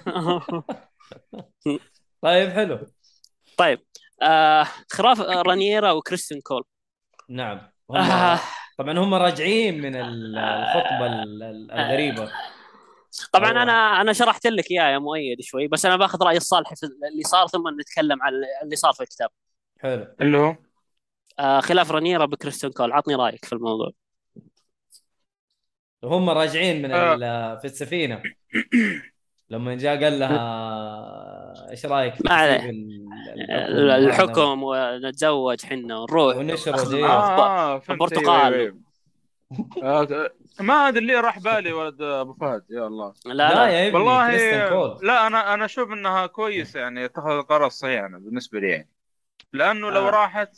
[2.23, 2.87] طيب حلو.
[3.57, 3.81] طيب
[4.23, 6.65] آه خلاف رانييرا وكريستين كول.
[7.29, 8.41] نعم آه
[8.79, 12.31] طبعا هم راجعين من ال- الخطبة ال- ال- الغريبة.
[13.33, 16.75] طبعا هو- أنا أنا شرحت لك إياه يا مؤيد شوي بس أنا باخذ رأي الصالح
[16.75, 18.33] في اللي صار ثم نتكلم عن
[18.63, 19.29] اللي صار في الكتاب.
[19.81, 20.15] حلو.
[20.21, 20.57] اللي هو؟
[21.39, 22.93] آه خلاف رانييرا بكريستين كول.
[22.93, 23.91] عطني رأيك في الموضوع.
[26.03, 27.57] وهم راجعين من آه.
[27.57, 28.23] في السفينة.
[29.51, 32.71] لما جاء قال لها إيش رأيك ما عليه.
[33.97, 36.37] الحكم ونتزوج حنا ونروح.
[36.37, 37.91] ونشرب آه فهمت.
[37.91, 38.55] البرتقال.
[38.55, 38.79] أيوة،
[39.83, 40.03] أيوة.
[40.03, 40.31] آه،
[40.61, 42.65] ما هذا اللي راح بالي ولد أبو فهد.
[42.71, 43.15] يا الله.
[43.27, 44.37] لا لا, يا ابني والله
[45.03, 48.91] لا أنا أنا أشوف إنها كويس يعني اتخذ القرار الصحيح أنا بالنسبة لي يعني.
[49.53, 50.11] لأنه لو آه.
[50.11, 50.57] راحت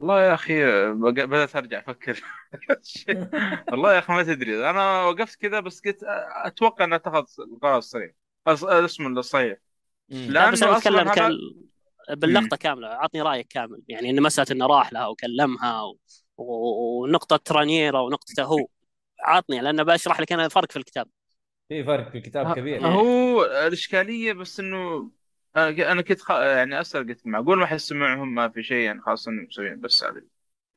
[0.00, 2.22] والله يا أخي بق- بدأت أرجع أفكر.
[3.70, 4.70] والله يا أخي ما تدري.
[4.70, 5.98] أنا وقفت كذا بس قلت
[6.44, 8.10] أتوقع انها اتخذ القرار الصحيح
[8.50, 9.58] أص- اسمه الصحيح.
[10.26, 11.32] لا بس أنا لأنه أتكلم أصلا هذا كان
[12.10, 12.88] باللقطة كاملة.
[12.88, 13.82] عطني رأيك كامل.
[13.88, 15.98] يعني ان مسألة إنه راح لها وكلمها و...
[16.38, 17.02] و...
[17.04, 18.68] ونقطة رانييرا ونقطته هو.
[19.24, 21.08] عطني لأن بشرح لك أنا الفرق في الكتاب.
[21.68, 22.86] في فرق في الكتاب كبير.
[22.86, 25.10] هو الإشكالية بس إنه
[25.56, 26.30] أنا أنا كنت خ...
[26.30, 29.80] يعني أسأل قلت معقول ما حيسمعهم ما في شيء يعني خاصه إنهم مسويين.
[29.80, 30.22] بس هذه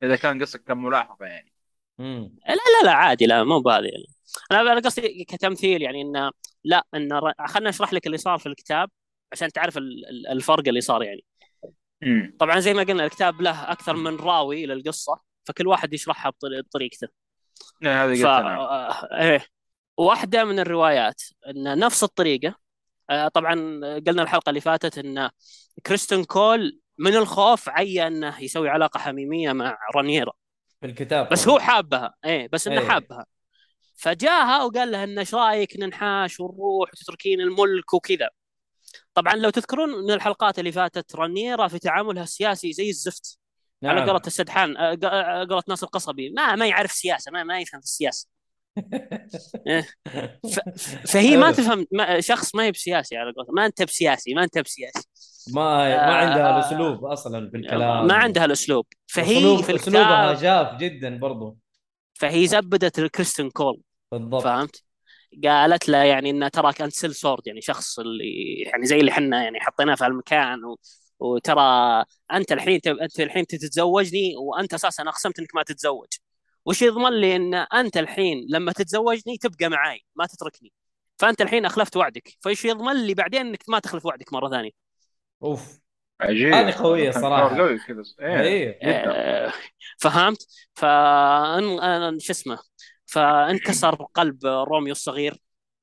[0.04, 1.54] إذا كان قصدك كملاحظة يعني.
[1.98, 2.36] مم.
[2.48, 3.90] لا لا عادي لا مو بهذه.
[4.52, 6.32] أنا أنا قصدي كتمثيل يعني إنه
[6.64, 8.90] لا إنه خلنا اشرح لك اللي صار في الكتاب
[9.32, 11.24] عشان تعرف ال- ال- الفرق اللي صار يعني.
[12.04, 16.62] امم طبعا زي ما قلنا الكتاب له أكثر من راوي للقصة فكل واحد يشرحها بطري-
[16.62, 17.08] بطريقته.
[17.84, 19.46] هذه ف آه، إيه.
[19.98, 22.56] واحدة من الروايات ان نفس الطريقة.
[23.10, 23.54] آه، طبعا
[24.08, 25.30] قلنا الحلقة اللي فاتت ان
[25.86, 30.32] كريستن كول من الخوف عين إنه يسوي علاقة حميمية مع رانييرا.
[30.86, 31.48] في الكتاب بس.
[31.48, 32.88] هو حابها إيه بس إنه إيه.
[32.88, 33.26] حابها
[33.96, 38.30] فجاها وقال لها ان إيش رأيك ننحاش ونروح وتتركين الملك وكذا
[39.14, 43.40] طبعا لو تذكرون من الحلقات اللي فاتت رانييرا في تعاملها السياسي زي الزفت
[43.82, 43.98] نعم.
[43.98, 47.82] على قولة السدحان آه، آه، قولة ناصر القصبي ما ما يعرف سياسة ما, ما يفهم
[47.82, 48.35] في السياسة
[51.12, 51.52] فهي ما.
[51.52, 55.10] تفهم ما شخص ما هي بسياسي على قولة ما أنت بسياسي ما أنت بسياسي.
[55.54, 58.08] ما ما عندها آه، الأسلوب أصلا في الكلام.
[58.08, 58.86] ما عندها الأسلوب.
[59.08, 61.58] فهي أسلوب في أسلوبها جاف جدا برضو.
[62.14, 63.82] فهي زبدت كريستن كول.
[64.12, 64.44] بالضبط.
[64.44, 64.84] فهمت؟
[65.44, 69.60] قالت له يعني إن تراك انت sellsword يعني شخص اللي يعني زي اللي إحنا يعني
[69.60, 70.78] حطيناه في المكان و...
[71.20, 71.62] وترى
[72.34, 72.80] أنت الحين.
[73.02, 76.08] أنت الحين تتزوجني وأنت أساسا أقسمت إنك ما تتزوج.
[76.66, 80.74] وش يضمن لي إن أنت الحين لما تتزوجني تبقى معاي ما تتركني.
[81.18, 82.38] فأنت الحين أخلفت وعدك.
[82.42, 84.72] فإيش يضمن لي بعدين إنك ما تخلف وعدك مرة ثانية؟
[85.44, 85.80] أوف.
[86.22, 86.54] عجيب.
[86.54, 87.48] هذه صراحة.
[87.48, 88.04] قرار قوي كذا.
[88.22, 89.12] إيه جدا.
[89.12, 89.54] آه،
[90.00, 92.60] فهمت؟ فان أن- شو اسمه؟
[93.06, 95.38] فانكسر قلب روميو الصغير.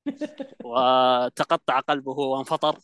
[0.65, 2.79] وتقطع قلبه وانفطر.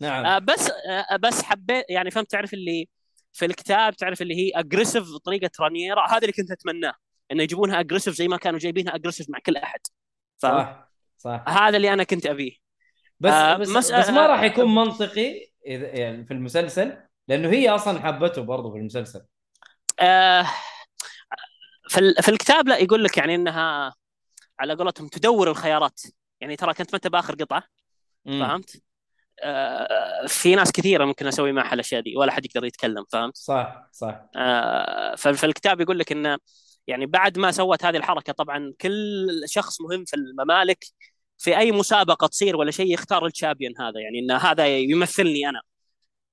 [0.00, 0.26] نعم.
[0.26, 0.70] آه، بس
[1.10, 2.88] آه، بس حبيت يعني فهمت تعرف اللي
[3.32, 6.94] في الكتاب تعرف اللي هي aggressive بطريقه رانييرا هذا اللي كنت أتمناه.
[7.32, 9.80] إنه يجيبونها aggressive زي ما كانوا جايبينها aggressive مع كل أحد.
[10.38, 10.88] فهذا
[11.18, 11.58] صح صح.
[11.62, 12.52] اللي أنا كنت أبيه.
[13.20, 16.96] بس آه، بس, مسألة- بس ما راح يكون منطقي إذا يعني في المسلسل
[17.28, 19.22] لأنه هي أصلا حبته برضه في المسلسل.
[20.00, 20.46] آه
[21.88, 23.94] في ال- في الكتاب لا يقول لك يعني إنها
[24.60, 26.00] على قولتهم تدور الخيارات.
[26.40, 27.62] يعني ترى كنت انت بآخر قطعة.
[28.26, 28.82] فهمت؟
[29.42, 33.88] آه في ناس كثيرة ممكن أسوي معها الأشياء دي ولا حد يقدر يتكلم فهمت؟ صح
[33.92, 34.20] صح.
[34.36, 36.38] آه ف- في الكتاب يقول لك انه
[36.88, 40.84] يعني بعد ما سوت هذه الحركة طبعا كل شخص مهم في الممالك
[41.38, 45.60] في أي مسابقة تصير ولا شيء يختار الشامبيون هذا يعني إن هذا يمثلني أنا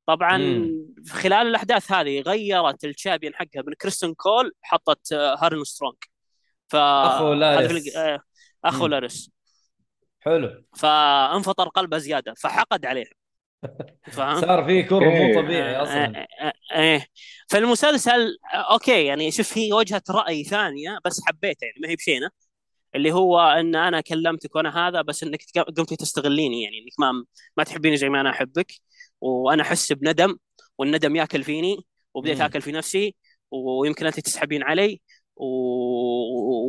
[0.06, 0.94] طبعا مم.
[1.10, 5.96] خلال الأحداث هذه غيرت ال champion حقها من كريستن كول حطت هاروين سترونج
[6.68, 6.76] ف
[7.68, 8.20] في الق- آه،
[8.66, 8.92] أخو مم.
[8.92, 9.32] لاريس
[10.20, 13.06] حلو فانفطر قلبه زيادة فحقد عليه؟
[14.12, 15.42] صار في كره مو.
[15.42, 17.08] طبيعي أصلا آه، آه، آه، إيه
[17.50, 22.30] فالمسلسل آه، أوكي يعني شوف هي وجهة رأي ثانية بس حبيتها يعني ما هي بشينة
[22.96, 25.40] اللي هو إن أنا كلمتك وأنا هذا بس إنك
[25.78, 27.26] قمتي تستغليني يعني إنك ما
[27.58, 28.74] ما تحبيني زي ما أنا أحبك
[29.22, 30.38] وأنا أحس بندم
[30.78, 32.42] والندم يأكل فيني وبديت.
[32.42, 33.16] أكل في نفسي
[33.52, 35.02] ويمكن أنت تسحبين علي
[35.36, 35.46] و...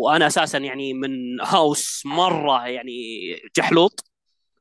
[0.04, 2.92] وأنا أساسا يعني من house مرة يعني
[3.56, 4.04] جحلوط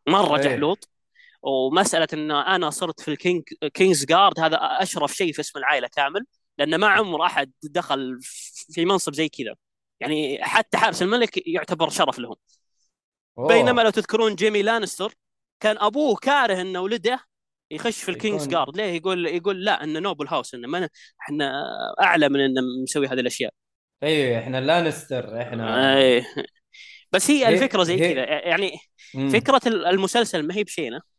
[0.07, 0.43] مرة إيه.
[0.43, 0.89] جحلوط
[1.45, 6.25] ومسألة إن أنا صرت في ال king Kingsguard هذا أشرف شيء في اسم العائلة كامل
[6.57, 8.19] لأن ما عمر أحد دخل
[8.71, 9.55] في منصب زي كذا.
[9.99, 12.35] يعني حتى حارس الملك يعتبر شرف لهم.
[13.37, 13.47] أوه.
[13.47, 15.13] بينما لو تذكرون جيمي لانستر
[15.59, 17.19] كان أبوه كاره ان ولده
[17.71, 18.77] يخش في ال Kingsguard.
[18.77, 20.89] ليه؟ يقول يقول لا إنه noble house إنه ما
[21.21, 21.63] إحنا
[22.01, 23.53] أعلى من إنه مسوي هذه الأشياء.
[24.03, 25.97] أيوه إحنا لانستر إحنا.
[25.97, 26.25] أي.
[27.11, 28.23] بس هي الفكرة زي كذا.
[28.23, 28.77] يعني.
[29.33, 31.14] فكرة المسلسل ما هي بشينة.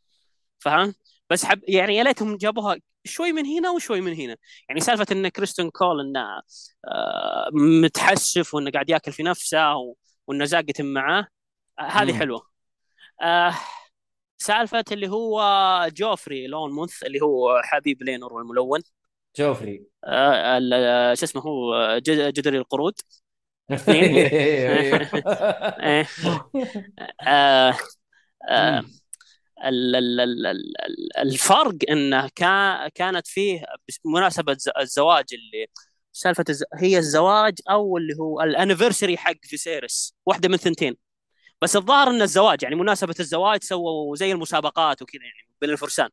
[0.59, 0.93] فاهم
[1.29, 4.37] بس حب يعني يا ليتهم جابوها شوي من هنا وشوي من هنا.
[4.69, 6.41] يعني سالفة إن كريستون كول إنه
[6.87, 7.49] آه،
[7.83, 9.73] متحسف وإنه قاعد ياكل في نفسه
[10.27, 11.27] وإنه زاقت معاه
[11.79, 12.13] هذه.
[12.19, 12.47] حلوة.
[13.21, 13.53] آه،
[14.37, 15.41] سالفة اللي هو
[15.93, 18.81] جوفري لون مونث اللي هو حبيب لينور والملون
[19.37, 19.85] جوفري.
[20.05, 22.93] آه، شو اسمه هو؟ جد- جدري القرود.
[23.89, 24.99] أيوه.
[25.83, 26.07] إيه.
[27.27, 27.77] آه،
[28.49, 28.83] آه،
[31.19, 33.65] الفرق انه كا- كانت فيه
[34.05, 35.67] بمناسبه ز- الزواج اللي
[36.11, 36.45] سالفة.
[36.75, 40.95] هي الزواج أو اللي هو ال anniversary حق فيسيرس واحدة من ثنتين
[41.61, 46.09] بس الظاهر إن الزواج يعني مناسبة الزواج سووا زي المسابقات وكذا يعني بين الفرسان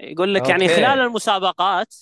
[0.00, 0.68] يقول لك يعني.
[0.68, 1.94] خلال المسابقات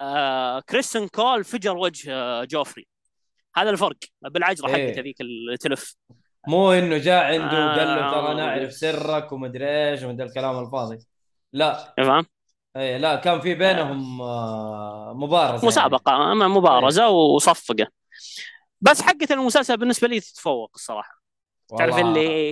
[0.00, 2.86] آه كريستن كول فجر وجه آه جوفري
[3.56, 4.88] هذا الفرق بالعجرة إيه.
[4.88, 5.94] حقته ذيك اللي تلف
[6.46, 8.10] مو إنه جاء عنده وقال له آه.
[8.10, 10.98] ترى نعرف سرك ومدري إيش ذا الكلام الفاضي.
[11.52, 11.94] لا.
[11.96, 12.26] فاهم
[12.76, 15.66] اي لا كان في بينهم آه، مبارزة يعني.
[15.66, 17.86] مسابقة أما مبارزة وصفقة.
[18.80, 21.22] بس حقة المسلسل بالنسبة لي تتفوق الصراحة.
[21.78, 21.98] تعرف.
[21.98, 22.50] اللي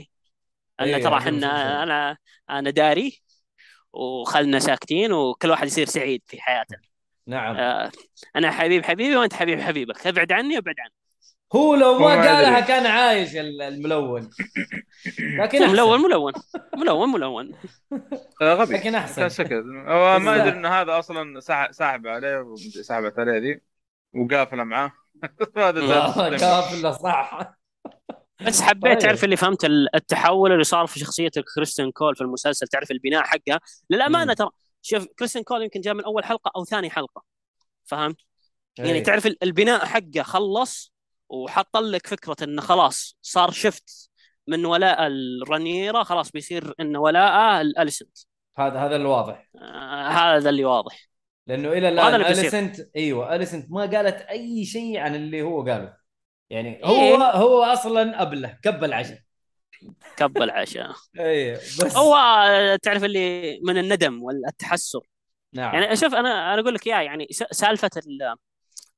[0.80, 1.44] أن إيه، ترى المسلسل.
[1.44, 2.16] إحنا أنا
[2.50, 3.22] أنا داري
[3.92, 6.76] وخلنا ساكتين وكل واحد يصير سعيد في حياته.
[7.26, 7.56] نعم.
[7.56, 7.90] آه،
[8.36, 10.06] أنا حبيب حبيبي وأنت حبيب حبيبك.
[10.06, 10.94] ابعد عني وابعد عني.
[11.56, 12.60] هو لو ما قالها.
[12.60, 14.30] كان عايش ال- الملون
[15.38, 15.72] لكن أحسن.
[15.72, 16.32] ملون ملون
[16.76, 17.52] ملون ملون
[18.42, 19.16] آه، غبي لكن أحسن.
[19.20, 23.60] كان سكت هو ما يدري إن هذا أصلا ساح- ساحب عليه وسحبت عليه ذي
[24.14, 24.92] وقافله معاه
[25.56, 27.54] هذا زاد قافله صح
[28.46, 28.98] بس حبيت طيب.
[28.98, 33.22] تعرف اللي فهمت ال- التحول اللي صار في شخصية كريستين كول في المسلسل تعرف البناء
[33.22, 33.60] حقها
[33.90, 34.32] للأمانة مم.
[34.32, 34.48] ترى
[34.82, 37.22] شوف كريستين كول يمكن جاء من أول حلقة أو ثاني حلقة
[37.84, 38.16] فهمت
[38.78, 39.02] يعني إيه.
[39.02, 40.92] تعرف ال- البناء حقه خلص
[41.30, 44.10] وحط لك فكرة انه خلاص صار شفت
[44.46, 48.18] من ولاء الرانيرا خلاص بيصير إن ولاءه الأليسنت.
[48.58, 51.08] هذا هذا الواضح آه هذا اللي واضح.
[51.46, 52.26] لأنه إلى الآن اللي.
[52.30, 55.96] اليسنت أيوه أليسنت ما قالت أي شيء عن اللي هو قاله.
[56.50, 57.14] يعني إيه.
[57.14, 59.18] هو هو أصلا أبله كب العشاء.
[60.16, 60.92] كب العشاء.
[61.18, 65.00] أيوه بس هو آه، تعرف اللي من الندم والتحسر.
[65.52, 65.74] نعم.
[65.74, 68.36] يعني شوف أنا أنا أقول لك اياه يعني سالفة ال-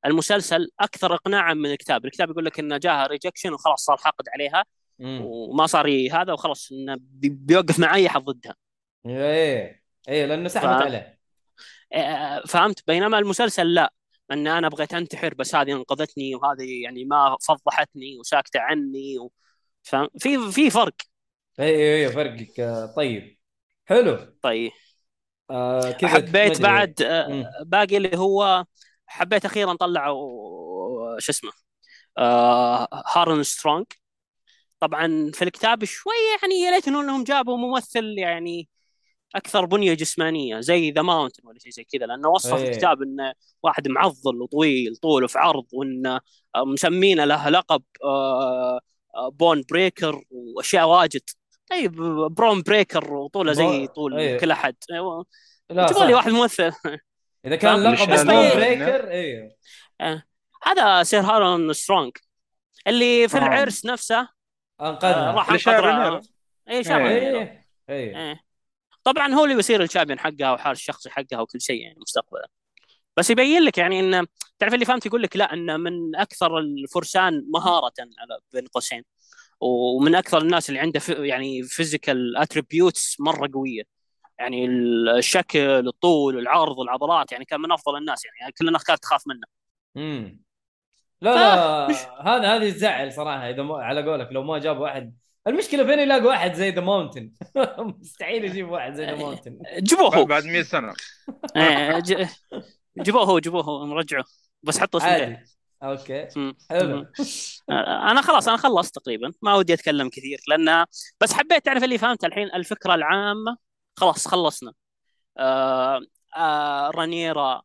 [0.05, 4.65] المسلسل أكثر اقناعا من الكتاب، الكتاب يقول لك انه جاها rejection وخلاص صار حاقد عليها
[4.99, 5.21] مم.
[5.25, 8.55] وما صار هذا وخلاص انه بي- بيوقف مع اي أحد ضدها.
[9.05, 11.19] إيه إيه لأنه سحبت ف- عليه
[11.93, 13.93] آه، فهمت؟ بينما المسلسل لا.
[14.31, 19.31] إن أنا بغيت أنتحر بس هذه أنقذتني وهذه يعني ما فضحتني وساكتة عني و...
[19.83, 20.93] فاهم في في فرق.
[21.59, 23.37] إيه إيه، فرقك طيب.
[23.85, 24.17] حلو.
[24.41, 24.71] طيب.
[25.51, 26.61] آه كذا حبيت.
[26.61, 27.63] بعد آه،.
[27.65, 28.65] باقي اللي هو
[29.13, 31.51] حبيت أخيرا طلعوا شو اسمه
[32.17, 33.85] آه هاروين سترونج
[34.79, 38.69] طبعا في الكتاب شوي يعني يا ليت إنهم جابوا ممثل يعني
[39.35, 42.69] أكثر بنية جسمانية زي the mountain ولا شيء زي كذا لأنه وصف إيه.
[42.71, 43.33] الكتاب انه
[43.63, 46.19] واحد معضل وطويل طول في عرض وانه
[46.57, 48.79] مسمينه له لقب آه،
[49.15, 51.21] آه، بون بريكر وأشياء واجد
[51.69, 51.91] طيب
[52.31, 54.37] برون بريكر وطوله زي بون- طول إيه.
[54.37, 54.75] كل أحد.
[54.89, 56.13] لا جيبوا لي.
[56.13, 56.71] واحد ممثل
[57.45, 59.55] إذا كان؟ لقب طيب- بريكر أيوه
[60.63, 62.11] هذا سير هارون سترونج
[62.87, 63.39] اللي في آه.
[63.39, 64.29] العرس نفسه.
[64.79, 66.21] آه، انقذها راح اللي شاب انقذ النيرو.
[66.69, 67.65] اي شاب إيه.
[67.89, 68.43] إيه.
[69.03, 72.47] طبعا هو اللي بيصير الشامبيون حقها وحارس الشخصي حقها وكل شيء يعني مستقبلا.
[73.17, 74.27] بس يبين لك يعني إن
[74.59, 79.03] تعرف اللي فهمت يقول لك لا إن من أكثر الفرسان مهارة على بين قوسين.
[79.59, 83.83] ومن أكثر الناس اللي عنده يعني physical attributes مرة قوية.
[84.39, 84.65] يعني
[85.17, 89.47] الشكل الطول العرض العضلات يعني كان من أفضل الناس يعني كل الناس كانت تخاف منه.
[89.97, 90.43] امم
[91.21, 91.87] لا لا
[92.21, 95.15] هذا هذه تزعل صراحة إذا ما على قولك لو ما جاب واحد.
[95.47, 97.31] المشكلة فين يلاقوا واحد زي the mountain
[97.99, 100.25] مستحيل يجيب واحد زي the mountain جيبوه هو.
[100.25, 100.93] بعد 100 سنة.
[101.99, 102.27] ج-
[103.01, 104.23] جيبوه هو جيبوه هو نرجعه.
[104.63, 105.43] بس حطوا اسمه
[105.83, 106.27] okay.
[106.69, 106.95] حلو.
[106.97, 107.11] مم.
[108.09, 109.31] أنا خلاص أنا خلصت تقريبا.
[109.41, 110.85] ما ودي أتكلم كثير لأن
[111.21, 113.57] بس حبيت تعرف اللي فهمت الحين الفكرة العامة.
[113.95, 114.73] خلاص خلصنا.
[115.37, 116.01] آه
[116.37, 117.61] آه رانيرا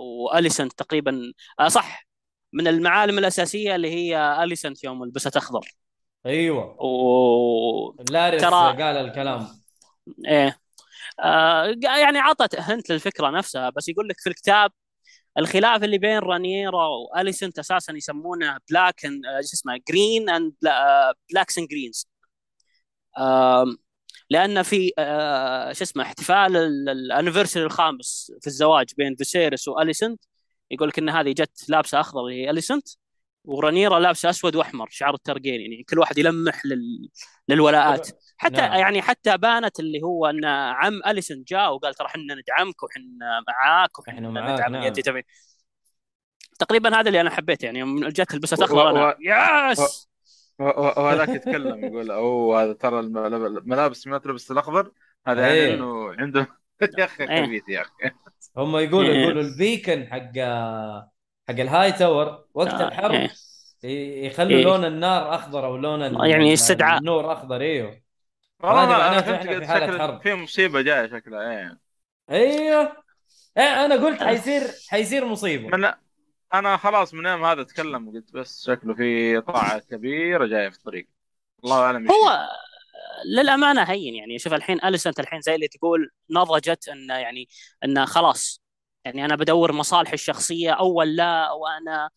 [0.00, 2.06] واليسنت تقريبا آه صح
[2.52, 5.68] من المعالم الأساسية اللي هي اليسنت يوم لبست أخضر.
[6.26, 6.82] أيوه.
[6.82, 9.48] و لاريس ترى- قال الكلام.
[10.28, 10.58] إيه.
[11.20, 14.70] آه يعني عطت hint للفكرة نفسها بس يقول لك في الكتاب
[15.38, 20.54] الخلاف اللي بين رانيرا واليسنت أساسا يسمونه black and شو اسمه green and
[21.30, 22.08] blacks and greens
[24.30, 26.56] لأن في آه، شو اسمه احتفال
[26.88, 30.24] ال anniversary الخامس في الزواج بين فيسيريس وأليسنت.
[30.70, 32.88] يقول لك إن هذه جت لابسة أخضر اللي هي أليسنت
[33.44, 37.08] ورانيرا لابسة أسود وأحمر شعار التارجيريان يعني كل واحد يلمح لل...
[37.48, 38.08] للولاءات.
[38.36, 38.78] حتى نعم.
[38.80, 43.98] يعني حتى بانت اللي هو إن عم اليسنت جاء وقال ترى إحنا ندعمك وحنا معاك
[43.98, 44.82] وحنا ندعم نعم.
[44.82, 45.00] انت
[46.58, 49.16] تقريبا هذا اللي أنا حبيته يعني يوم جت لبست أخضر أنا
[49.70, 50.09] yes و- و-
[50.60, 54.92] وهذاك يتكلم يقول أوه هذا ترى الملاب- الملابس ما تلبس الاخضر
[55.26, 55.74] هذا يعني إيه.
[55.74, 56.46] إنه عنده
[56.98, 57.42] يا أخي إيه.
[57.46, 58.14] خبيث يا أخي
[58.56, 59.22] هم يقولوا إيه.
[59.22, 60.32] يقولوا ال beacon حق
[61.48, 63.30] حق الهاي تاور وقت آه، الحرب إيه.
[63.84, 64.64] ي- يخلوا إيه.
[64.64, 66.00] لون النار أخضر أو لون
[66.30, 66.98] يعني استدعاء.
[66.98, 68.00] النور أخضر إيوه
[68.60, 70.22] والله أنا فهمت إحنا في قلت حالة شكله حرب.
[70.22, 71.78] في مصيبة جاية شكلها إيه
[72.30, 72.92] إيوه
[73.58, 75.92] إيه أنا قلت حيصير حيصير مصيبة من
[76.54, 81.08] أنا خلاص من يوم هذا أتكلم قلت بس شكله في طاعة كبيرة جاية في الطريق
[81.64, 82.48] الله أعلم هو
[83.36, 87.48] للأمانة هين يعني شوف الحين أليسنت الحين زي اللي تقول نضجت انه يعني
[87.84, 88.62] انه خلاص
[89.04, 92.10] يعني أنا بدور مصالحي الشخصية أول لا وأنا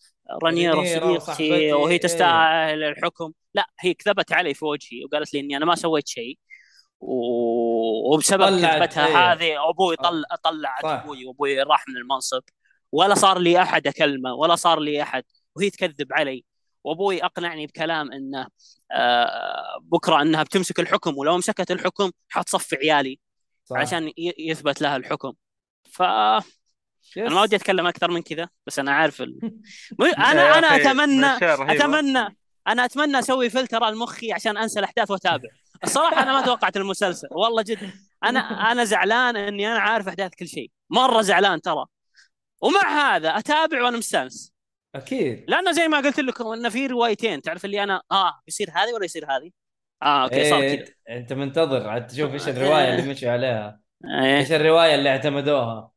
[0.43, 1.99] وصاحبتي، صديقتي وهي إيه.
[1.99, 6.37] تستاهل الحكم لا هي كذبت علي في وجهي وقالت لي إني أنا ما سويت شيء
[6.99, 9.31] و- وبسبب كذبتها إيه.
[9.33, 10.89] هذه أبوي طل طلعت صح.
[10.89, 12.41] أبوي وأبوي راح من المنصب
[12.93, 15.23] ولا صار لي أحد أكلمه ولا صار لي أحد.
[15.55, 16.45] وهي تكذب علي.
[16.83, 18.47] وأبوي أقنعني بكلام إنه
[18.91, 23.19] آه، بكرة إنها بتمسك الحكم ولو مسكت الحكم حتصفي عيالي
[23.65, 23.77] صح.
[23.77, 25.33] عشان يثبت لها الحكم.
[25.91, 26.43] فانا
[27.17, 27.31] يس.
[27.31, 29.39] ما ودي أتكلم أكثر من كذا بس أنا عارف ال...
[30.31, 31.27] أنا أنا أتمنى.
[31.75, 32.37] أتمنى
[32.67, 35.49] أنا أتمنى أسوي فلتر لمخي عشان أنسى الأحداث وأتابع.
[35.83, 37.91] الصراحة أنا ما توقعت المسلسل والله جد.
[38.23, 38.39] أنا
[38.71, 40.71] أنا زعلان إني أنا عارف أحداث كل شيء.
[40.89, 41.85] مرة زعلان ترى.
[42.63, 44.53] ومع هذا أتابع وأنا مستأنس.
[44.95, 45.45] أكيد.
[45.47, 47.41] لأنه زي ما قلت لكم إنه في روايتين.
[47.41, 49.51] تعرف اللي أنا آه بيصير هذه ولا يصير هذه؟
[50.03, 50.85] آه أوكي صار إيه كذا.
[50.85, 53.79] انت- انت منتظر عاد تشوف إيش الرواية اللي مشوا عليها.
[54.05, 54.37] إيه.
[54.39, 55.91] إيش الرواية اللي اعتمدوها؟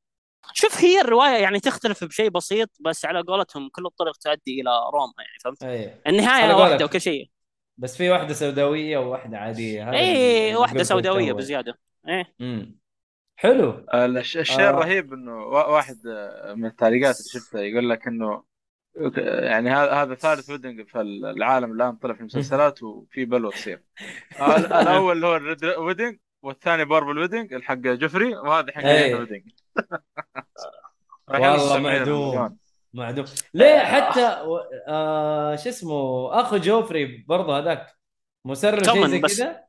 [0.53, 5.12] شوف هي الرواية يعني تختلف بشيء بسيط بس على قولتهم كل الطرق تؤدي إلى روما
[5.19, 6.55] يعني فهمت؟ اي النهاية.
[6.55, 7.31] واحدة وكل شيء.
[7.79, 9.91] بس في واحدة سوداوية وواحدة عادية.
[9.93, 11.33] اي واحدة سوداوية.
[11.33, 11.79] بزيادة.
[12.09, 12.35] إيه.
[13.37, 14.70] حلو الش- الشيء آه.
[14.70, 18.43] الرهيب إنه وا- واحد آه، من التعليقات اللي شفتها يقول لك إنه
[19.16, 23.82] يعني هذا هذا ثالث ويدنج في العالم الآن طلع في المسلسلات وفي بلوه تصير
[24.41, 29.05] آه، ال- الأول اللي هو الريد ويدنج والثاني باربل ويدنج الحق جوفري وهذا حق إيه.
[29.05, 29.43] ريد ويدنج
[31.28, 32.59] والله معدوم
[32.95, 33.24] معدوم
[33.55, 34.59] ليه حتى و...
[34.89, 37.87] آه شو اسمه أخو جوفري برضه هذاك
[38.45, 39.20] مسرب شيء زي.
[39.20, 39.61] كذا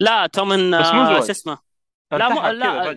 [0.00, 1.20] لا تومن بس مو آه،.
[1.20, 1.71] شو اسمه
[2.12, 2.90] لا مو لا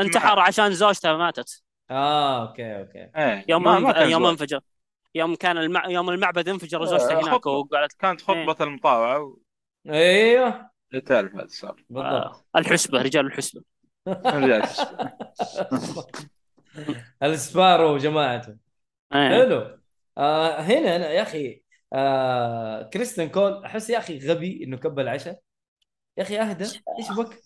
[0.00, 0.38] انتحر.
[0.40, 4.26] عشان زوجته ماتت آه okay okay إيه يوم ما ما يوم.
[4.26, 4.60] انفجر
[5.14, 5.88] يوم كان المع...
[5.88, 7.50] يوم المعبد انفجر زوجته آه، هناك خطبة.
[7.52, 9.36] وقالت كانت خطبة المطاوعة
[9.88, 13.62] أيوه وتعرف هذا صار بالضبط آه الحسبة رجال الحسبة
[14.08, 14.78] رجعت.
[17.22, 18.56] السبارو وجماعته
[19.14, 19.28] إيه.
[19.28, 19.78] حلو
[20.18, 25.40] آه هنا أنا يا أخي آه كريستن كول أحس يا أخي غبي إنه كب العشاء
[26.18, 27.42] يا أخي أهدى إيش بك؟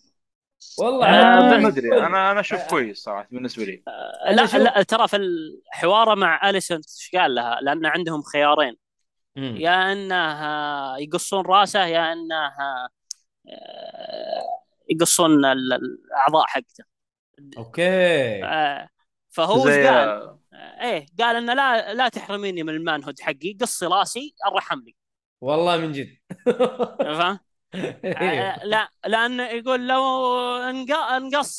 [0.77, 3.83] والله آه، ما أدري أنا أنا أشوف كويس صراحة بالنسبة لي
[4.27, 8.77] أنا لا لا ترى في الحوار مع اليسنت إيش قال لها؟ لأن عندهم خيارين
[9.35, 9.55] مم.
[9.57, 10.17] يا انه
[10.99, 12.89] يقصون رأسه يا انه آه،
[14.89, 16.83] يقصون ال- الأعضاء حقته
[17.57, 18.89] okay آه،
[19.29, 20.07] فهو إيش زي قال؟
[20.53, 24.95] آه، إيه قال إنه لا لا تحرميني من ال manhood حقي قصي رأسي أرحم لي
[25.41, 26.17] والله من جد
[27.03, 27.39] فاهم؟
[27.75, 30.01] آه، لا لأن يقول لو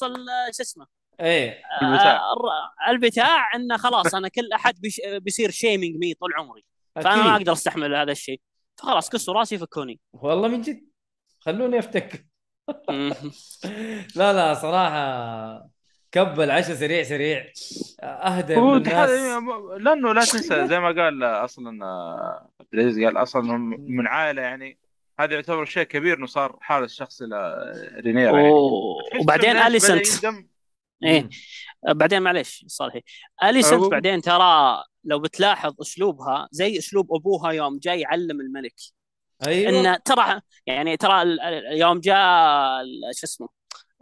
[0.06, 0.86] ال- شو اسمه
[1.20, 1.50] إيه.
[1.82, 2.16] البتاع.
[2.16, 6.64] آه، الر- البتاع إنه خلاص أنا كل أحد بيش- بيصير shaming me طول عمري.
[6.94, 7.36] فأنا ما.
[7.36, 8.40] أقدر أستحمل هذا الشيء.
[8.76, 10.00] فخلاص قصوا راسي فكوني.
[10.12, 10.80] والله من جد.
[11.40, 12.26] خلوني أفتك.
[14.16, 15.68] لا لا صراحة
[16.12, 17.52] كب العشاء سريع سريع.
[18.02, 19.10] أهدى من الناس.
[19.80, 23.42] لأنه لا تنسى زي ما قال أصلا آه، عبد العزيز قال أصلا
[23.78, 24.78] من عائلة يعني
[25.22, 27.64] هذا يعتبر شيء كبير إنه صار هالشخص إلى
[28.04, 28.52] رينيرا يعني.
[29.20, 30.06] وبعدين أليسنت.
[31.04, 31.28] إيه.
[31.88, 33.02] بعدين معليش صالحي.
[33.44, 38.74] أليسنت بعدين ترى لو بتلاحظ أسلوبها زي أسلوب أبوها يوم جاي يعلم الملك.
[39.46, 39.92] أيوه.
[39.94, 41.36] إن ترى يعني ترى
[41.78, 43.48] يوم جاء ال- شو اسمه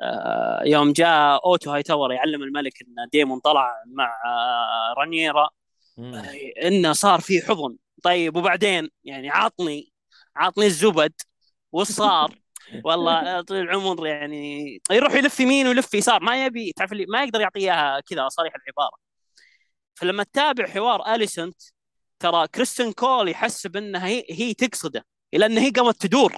[0.03, 5.49] آه، يوم جاء أوتو هاي تاور يعلم الملك إن ديمون طلع مع آه، رانيرا.
[6.64, 7.77] إنه صار في حضن.
[8.03, 9.89] طيب وبعدين يعني عطني
[10.41, 11.12] عطني الزبد
[11.72, 12.34] وش صار؟
[12.84, 17.41] والله طول العمر يعني يروح يلف يمين ويلف يسار ما يبي تعرف اللي ما يقدر
[17.41, 18.97] يعطي إياها كذا صريح العبارة.
[19.95, 21.62] فلما تتابع حوار أليسنت
[22.18, 26.36] ترى كريستن كول يحسب انها هي, هي تقصده لأن هي قامت تدور.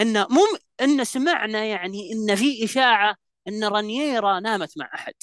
[0.00, 0.42] انه مو
[0.82, 3.16] إن سمعنا يعني إن في إشاعة
[3.48, 5.14] إن رانييرا نامت مع أحد.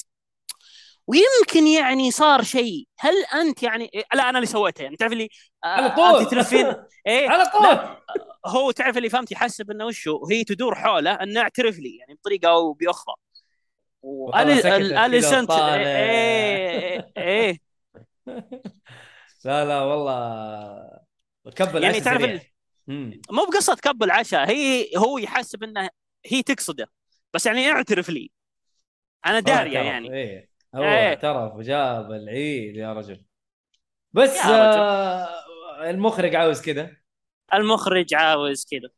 [1.06, 2.86] ويمكن يعني صار شيء.
[2.98, 4.82] هل أنت يعني لا أنا اللي سويته.
[4.82, 5.28] يعني تعرف اللي
[5.64, 6.20] آه، على طول.
[6.20, 6.66] أنت تلفين
[7.06, 7.96] إيه على طول.
[8.46, 12.48] هو تعرف اللي فهمت يحسب إنه وشو؟ وهي تدور حوله إنه اعترف لي يعني بطريقة
[12.48, 13.14] أو بأخرى.
[14.02, 15.74] واليسنت وطالع.
[15.76, 17.58] إيه إيه
[19.44, 21.00] لا لا والله
[21.56, 22.42] كب العشاء يعني تعرف.
[23.30, 25.88] مو بقصة كب العشاء هي هو يحسب إنه
[26.26, 26.86] هي تقصده.
[27.34, 28.30] بس يعني اعترف لي.
[29.26, 30.14] أنا هو داريه يعني.
[30.14, 30.53] إيه.
[30.74, 31.08] هو إيه.
[31.08, 33.24] اعترف وجاب العيد يا رجل
[34.12, 34.84] بس يا رجل.
[34.84, 36.96] آه المخرج عاوز كذا
[37.54, 38.90] المخرج عاوز كذا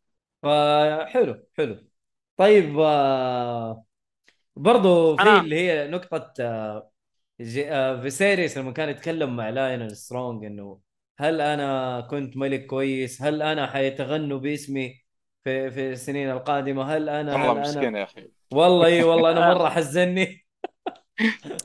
[0.43, 1.89] فحلو حلو
[2.37, 3.85] طيب آه
[4.57, 6.93] برضو في أنا- اللي هي نقطة آه
[7.41, 10.81] جي- آه فيسيريس لما كان يتكلم مع لاين سترونج إنه
[11.18, 15.05] هل أنا كنت ملك كويس؟ هل أنا حيتغنوا باسمي
[15.45, 19.68] في في السنين القادمة؟ هل أنا والله مسكين يا أخي والله إي والله أنا مرة
[19.68, 20.46] حزني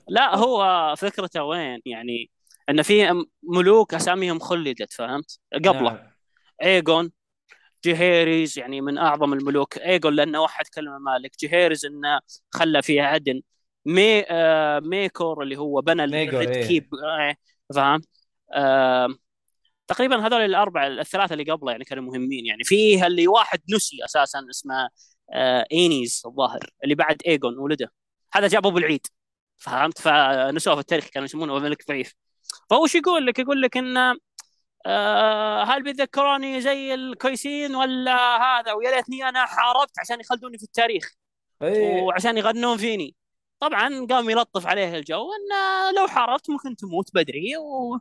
[0.07, 2.29] لا هو فكرته وين؟ يعني
[2.69, 5.81] إن في ملوك أساميهم خلدت فهمت؟ قبله.
[5.81, 6.11] نعم.
[6.63, 7.11] إيجون
[7.83, 9.77] جيهيريز يعني من أعظم الملوك.
[9.77, 11.31] ايجون لأنه وحد كل الممالك.
[11.39, 12.19] جيهيريز إنه
[12.51, 13.41] خلى فيها عدل.
[13.85, 16.67] مي آه ميقور اللي هو بنى ال Red إيه.
[16.67, 17.35] Keep آه
[17.75, 18.01] فاهم
[18.53, 19.07] آه
[19.87, 22.45] تقريبا هذول الاربع الثلاثة اللي قبله يعني كانوا مهمين.
[22.45, 24.89] يعني فيها اللي واحد نسي أساسا اسمه
[25.33, 27.91] آه إينيز الظاهر اللي بعد ايجون ولده.
[28.33, 29.07] هذا جاب العيد
[29.61, 32.13] فهمت؟ فنسوه في التاريخ كانوا يسمونه ملك ضعيف.
[32.69, 34.15] فهو شو يقول لك؟ يقول لك انه
[34.85, 41.11] آه هل بيتذكروني زي الكويسين ولا هذا؟ ويا ليتني أنا حاربت عشان يخلدوني في التاريخ.
[41.61, 42.01] إيه.
[42.01, 43.15] وعشان يغنون فيني.
[43.59, 47.57] طبعا قام يلطف عليه الجو انه لو حاربت ممكن تموت بدري.
[47.57, 47.99] و...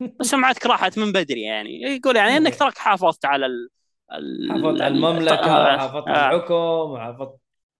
[0.20, 1.82] وسمعتك راحت من بدري يعني.
[1.82, 3.68] يقول يعني إنك تراك حافظت على ال...
[4.12, 4.52] ال...
[4.52, 7.38] حافظت على المملكة وحافظت على الحكم وحافظت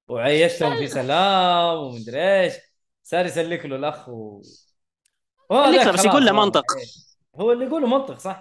[0.09, 2.68] وعيشتهم في سلام ومدري إيش.
[3.09, 4.43] صار يسلك له الأخ و...
[5.51, 6.33] له، بس يقول له.
[6.33, 6.65] منطق.
[6.77, 6.87] إيه.
[7.41, 8.41] هو اللي يقوله منطق صح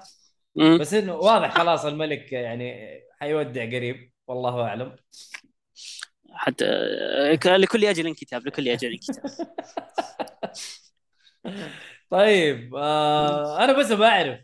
[0.56, 0.78] مم.
[0.78, 4.96] بس إنه واضح خلاص الملك يعني حيودع قريب والله أعلم
[6.34, 6.66] حتى
[7.46, 9.24] لكل أجل كتاب لكل أجل كتاب
[12.10, 14.40] طيب آه أنا بس بعرف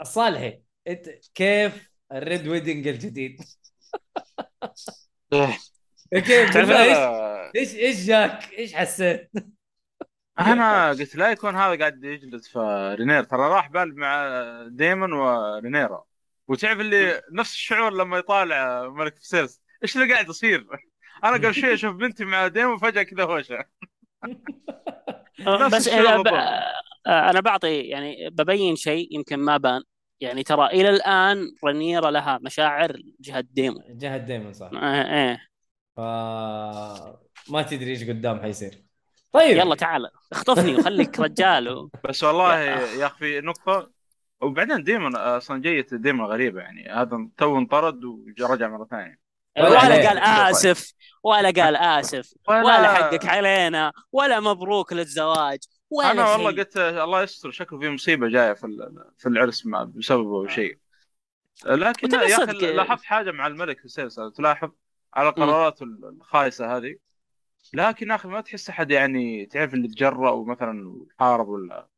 [0.00, 3.40] الصالحي أنت كيف الريد ويدنج الجديد؟
[6.14, 6.98] كيف إيش؟
[7.56, 9.30] إيش إيش جاك؟ إيش حسيت؟
[10.40, 12.58] أنا قلت لا يكون هذا قاعد يجلس في
[12.98, 13.22] رينير.
[13.22, 16.04] ترى راح بال مع ديمون ورينيرا
[16.48, 20.66] وتعرف اللي نفس الشعور لما يطالع ملك فسيرس إيش اللي قاعد يصير؟
[21.24, 23.64] أنا قبل شوي أشوف بنتي مع ديمون فجاه كذا هوشة.
[25.40, 26.26] نفس بس أنا, ب...
[26.26, 29.82] آه، أنا بعطي يعني ببين شيء يمكن ما بان.
[30.20, 33.82] يعني ترى إلى الآن رنيرا لها مشاعر جهة ديمون.
[33.88, 34.70] جهة ديمون صح.
[34.74, 35.55] آه إيه.
[35.96, 36.00] ف
[37.50, 38.82] ما تدري إيش قدام حيصير.
[39.32, 39.56] طيب.
[39.56, 41.90] يلا تعال اخطفني وخليك رجال و...
[42.08, 43.90] بس والله يا أخي في نقطة.
[44.40, 46.88] وبعدين ديمون أصلا جية ديمون غريبة يعني.
[46.92, 48.04] هذا تو انطرد
[48.40, 49.18] ورجع مرة ثانية.
[49.58, 50.08] ولا ولا.
[50.08, 50.92] قال آسف
[51.22, 55.58] ولا قال آسف ولا حقك علينا ولا مبروك للزواج
[55.90, 56.50] ولا أنا والله.
[56.50, 60.78] قلت الله يستر شكله في مصيبة جاية في ال- في العرس ما بسببه أو شيء.
[61.66, 64.70] لكن يا صدق- أخي لاحظت حاجة مع الملك في السلسله تلاحظ؟
[65.16, 66.96] على قراراته الخايسة هذه.
[67.74, 71.88] لكن أخي ما تحس أحد يعني تعرف اللي تجرأ ومثلا حارب ولا.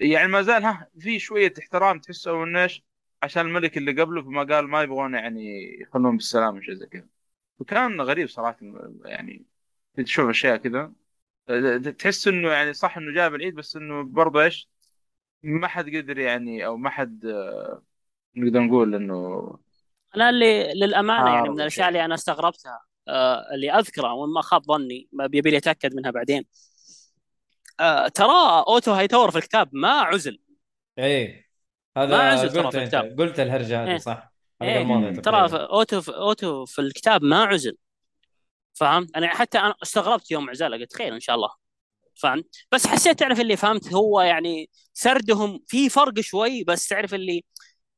[0.00, 2.82] يعني ما زال ها في شوية احترام تحسه إنه إيش
[3.22, 7.06] عشان الملك اللي قبله فما قال ما يبغون يعني يخلون بالسلام وشيء زي كذا.
[7.58, 8.56] وكان غريب صراحة
[9.04, 9.46] يعني
[9.96, 10.92] تشوف أشياء كذا.
[11.98, 14.68] تحس إنه يعني صح إنه جاب العيد بس إنه برضه إيش
[15.42, 17.82] ما حد قدر يعني أو ما حد آه،
[18.36, 19.58] نقدر نقول إنه
[20.16, 21.60] أنا اللي للأمانة يعني حارب من وشيء.
[21.62, 25.94] الأشياء اللي أنا استغربتها آه اللي اذكره وان ما خاب ظني ما بيبي لي أتأكد
[25.94, 26.44] منها بعدين
[27.80, 30.38] آه ترى أوتو هيتور في الكتاب ما عزل
[30.98, 31.48] إيه
[31.96, 33.20] ما هذا عزل ترى في الكتاب.
[33.20, 33.98] قلت الهرجة هذه إيه.
[33.98, 34.32] صح
[34.62, 35.12] إيه.
[35.12, 35.66] ترى.
[35.66, 37.76] أوتو في أوتو في الكتاب ما عزل
[38.74, 41.50] فهمت أنا حتى أنا استغربت يوم عزله قلت خير إن شاء الله
[42.14, 47.44] فهمت بس حسيت تعرف اللي فهمت هو يعني سردهم في فرق شوي بس تعرف اللي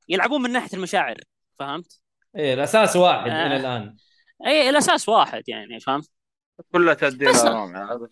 [0.09, 1.17] يلعبون من ناحية المشاعر
[1.61, 2.01] فهمت؟
[2.37, 3.47] إيه الأساس واحد آه.
[3.47, 3.97] إلى الآن.
[4.47, 6.11] اي الأساس واحد يعني فهمت؟
[6.73, 8.09] كلها تؤدي إلى هذا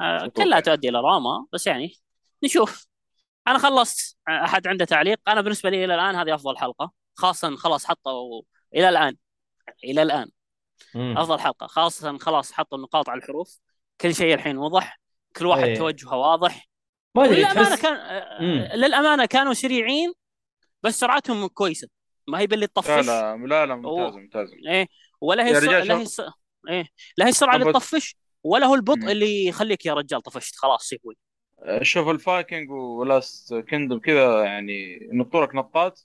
[0.00, 0.26] آه،.
[0.26, 1.94] كلها تؤدي إلى راما بس يعني
[2.44, 2.86] نشوف.
[3.48, 4.18] أنا خلصت.
[4.28, 6.92] أحد عنده تعليق؟ أنا بالنسبة لي إلى الآن هذه أفضل حلقة.
[7.14, 8.42] خاصه خلاص حطوا
[8.74, 9.16] إلى الآن
[9.84, 10.30] إلى الآن
[10.94, 11.18] مم.
[11.18, 11.66] أفضل حلقة.
[11.66, 13.58] خاصه خلاص حطوا النقاط على الحروف.
[14.00, 15.00] كل شيء الحين وضح
[15.36, 15.78] كل واحد إيه.
[15.78, 16.68] توجهه واضح.
[17.14, 18.68] ما أدري للامانه تحس كان آه، مم.
[18.74, 20.12] للأمانة كانوا سريعين
[20.82, 21.88] بس سرعتهم كويسة.
[22.28, 24.16] ما هي باللي لا تطفش لا لا لا ممتاز أوه.
[24.18, 24.86] ممتاز إيه
[25.20, 25.64] ولا هي يا الس...
[25.64, 26.02] رجال لا هي.
[26.02, 26.20] الس...
[26.68, 27.72] إيه لا هي السرعة اللي.
[27.72, 29.12] تطفش ولا هو البطء.
[29.12, 31.16] اللي يخليك يا رجال طفشت خلاص يهوي
[31.82, 36.00] شوف الفايكنج ولاست كندم كذا يعني نطورك نطات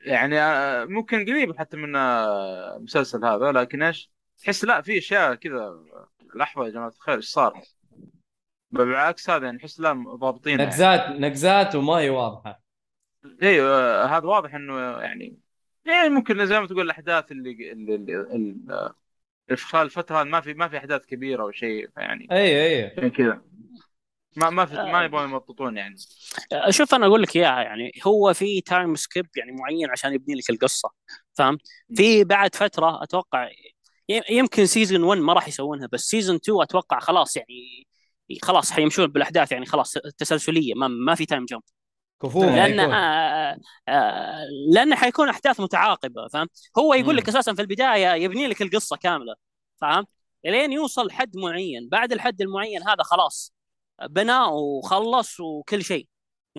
[0.00, 5.34] يعني آه، ممكن قريب حتى من آه، المسلسل هذا لكن إيش تحس لا في أشياء
[5.34, 5.78] كذا
[6.34, 7.62] لحظة يا جماعة الخير إيش صار؟
[8.70, 10.70] بالعكس هذا يعني احس لا ضابطين يعني.
[10.70, 12.60] نقزات نقزات وما هي واضحة
[13.42, 15.38] أيوه آه، هذا واضح إنه يعني
[15.84, 18.20] يعني ممكن زي ما تقول الأحداث اللي اللي, اللي,
[19.46, 22.62] اللي في خلال الفترة هذه ما في ما في أحداث كبيرة أو شيء يعني أيوه
[22.62, 23.42] أيوه عشان كذا.
[24.36, 24.92] ما ما في آه.
[24.92, 25.96] ما يبغون يمططون يعني.
[26.70, 30.50] شوف أنا أقول لك إياها يعني هو في time skip يعني معين عشان يبني لك
[30.50, 30.90] القصة
[31.34, 31.58] فاهم؟
[31.96, 33.48] في بعد فترة أتوقع
[34.08, 37.86] ي- يمكن season 1 ما راح يسوونها بس season 2 أتوقع خلاص يعني
[38.42, 41.62] خلاص حيمشون بالأحداث يعني خلاص تسلسلية ما, ما في time jump
[42.22, 42.80] كفوه لأن.
[42.80, 43.58] آه
[43.88, 46.48] آه لأن حيكون أحداث متعاقبة فاهم
[46.78, 47.16] هو يقول.
[47.16, 49.34] لك أساسا في البداية يبني لك القصة كاملة
[49.80, 50.06] فاهم
[50.46, 53.54] إلين يوصل حد معين بعد الحد المعين هذا خلاص
[54.08, 56.06] بنى وخلص وكل شيء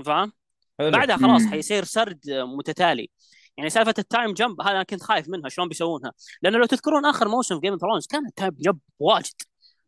[0.05, 0.33] فاهم.
[0.79, 1.45] بعدها خلاص.
[1.45, 3.09] حيصير سرد متتالي
[3.57, 7.05] يعني سالفة ال time jump هذا أنا كنت خايف منها شلون بيسوونها لأنه لو تذكرون
[7.05, 9.33] آخر موسم Game of Thrones كان ال time jump واجد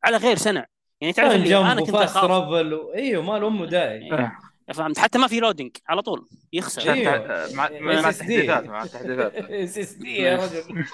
[0.03, 0.65] على غير سنه
[1.01, 2.49] يعني تعرف اللي جمب أنا كنت أخاف.
[2.95, 4.52] إيوه ما له أمه داعي إيه.
[4.73, 6.93] فهمت حتى ما في لودنج على طول يخسر.
[6.93, 7.09] إيه.
[7.09, 8.09] عشان مع مع.
[8.09, 10.85] التحديثات مع التحديثات إس إس دي يا رجل.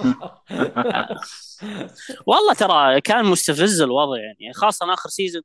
[2.27, 5.41] والله ترى كان مستفز الوضع يعني خاصة آخر سيزون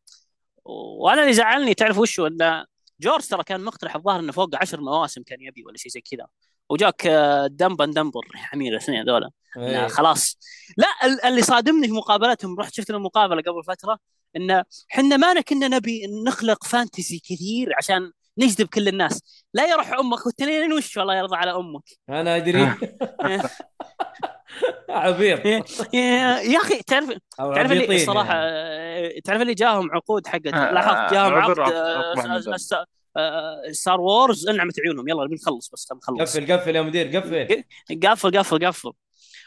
[0.64, 2.64] وأنا اللي زعلني تعرف وشو إن
[3.00, 6.26] جورج ترى كان مقترح الظاهر إنه فوق عشر مواسم كان يبي ولا شيء زي كذا.
[6.70, 9.86] وجاك آه، دمبن دمبر حمير الاثنين هذول إيه.
[9.86, 10.38] خلاص.
[10.76, 13.98] لا ال- اللي صادمني في مقابلتهم رحت شفت المقابلة قبل فترة.
[14.36, 14.62] إن
[14.92, 19.44] إحنا ما كنا نبي نخلق fantasy كثير عشان نجذب كل الناس.
[19.54, 22.72] لا يروح أمك والتنين وش والله يرضى على أمك؟ أنا أدري.
[24.88, 25.46] عبيط.
[25.94, 29.16] يا أخي تعرف تعرف اللي الصراحه يعني.
[29.16, 32.56] آه، تعرف اللي جاهم عقود حقت آه، لاحظت جاهم عقد.
[33.72, 35.08] Star Wars انعمت عيونهم.
[35.08, 36.36] يلا نبي نخلص بس نخلص.
[36.36, 37.64] قفل قفل يا مدير قفل.
[38.02, 38.92] قفل قفل قفل.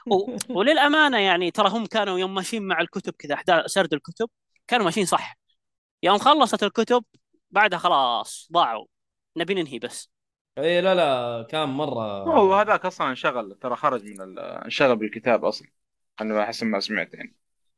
[0.58, 4.30] وللأمانة يعني ترى هم كانوا يوم ماشيين مع الكتب كذا احداث سرد الكتب.
[4.68, 5.38] كانوا ماشيين صح.
[6.04, 7.04] يوم خلصت الكتب
[7.52, 8.86] بعدها خلاص ضاعوا.
[9.38, 10.10] نبي ننهي بس.
[10.58, 15.46] اي لا لا كان مرة هو هذاك أصلا انشغل ترى خرج من ال- انشغل بالكتاب
[15.46, 15.68] أصلا.
[16.22, 17.36] أنا حسب ما سمعت يعني.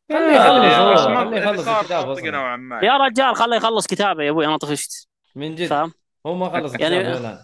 [0.10, 2.80] خليه يخلص ما- خليه يخلص صار الكتاب أصلا.
[2.84, 5.08] يا رجال خله يخلص كتابه يا أبوي أنا طفشت.
[5.36, 5.68] من جد.
[5.68, 5.94] فاهم؟
[6.26, 7.40] هو ما خلص يعني- الآن.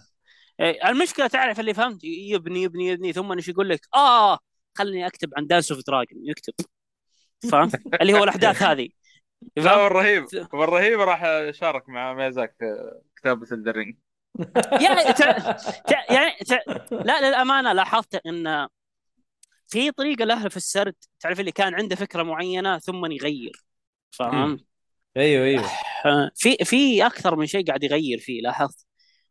[0.59, 4.39] إيه، المشكلة تعرف اللي فهمت؟ يبني يبني يبني ثم إيش يقول لك؟ آه
[4.77, 6.53] خليني أكتب عن دانس اوف دراجون يكتب.
[7.51, 7.71] فاهم؟
[8.01, 8.89] اللي هو الأحداث هذه.
[9.57, 10.25] لا؟ والرهيب.
[10.53, 12.55] والرهيب راح شارك مع ميزاك
[13.15, 13.97] كتابة الدرينج
[14.81, 15.51] يعني تع...
[15.87, 16.13] تع...
[16.13, 16.59] يعني تع...
[16.91, 18.67] لا للأمانة لاحظت إن
[19.67, 23.63] في طريقة له في السرد تعرف اللي كان عنده فكرة معينة ثم يغير
[24.11, 24.65] فاهم؟
[25.17, 25.69] أيوه أيوه.
[26.05, 28.85] آه، في في أكثر من شيء قاعد يغير فيه لاحظت.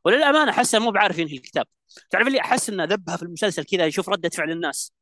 [0.04, 1.66] وللأمانة أحس مو بعارف ينهي الكتاب.
[2.10, 4.92] تعرف اللي أحس إنه ذبها في المسلسل كذا يشوف ردة فعل الناس.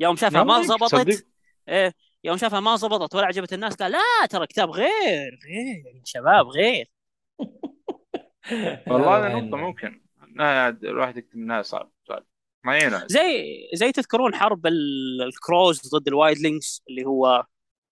[0.00, 1.22] يوم شافها ما صدق.
[1.68, 1.94] إيه
[2.24, 6.46] يوم شافها ما زبطت ولا عجبت الناس قال لا ترى كتاب غير غير يا شباب
[6.46, 6.90] غير.
[8.88, 10.02] والله هذه نقطة ممكن.
[10.34, 12.24] لا، الواحد يكتب منها صعب صعب.
[12.64, 17.44] ما ينعس زي زي تذكرون حرب ال- الكروز ضد الوايدلينجز اللي هو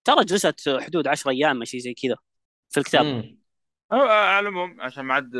[0.03, 2.15] ترى جلست حدود 10 أيام شيء زي كذا
[2.69, 3.35] في الكتاب.
[3.91, 5.31] على العموم عشان ما عاد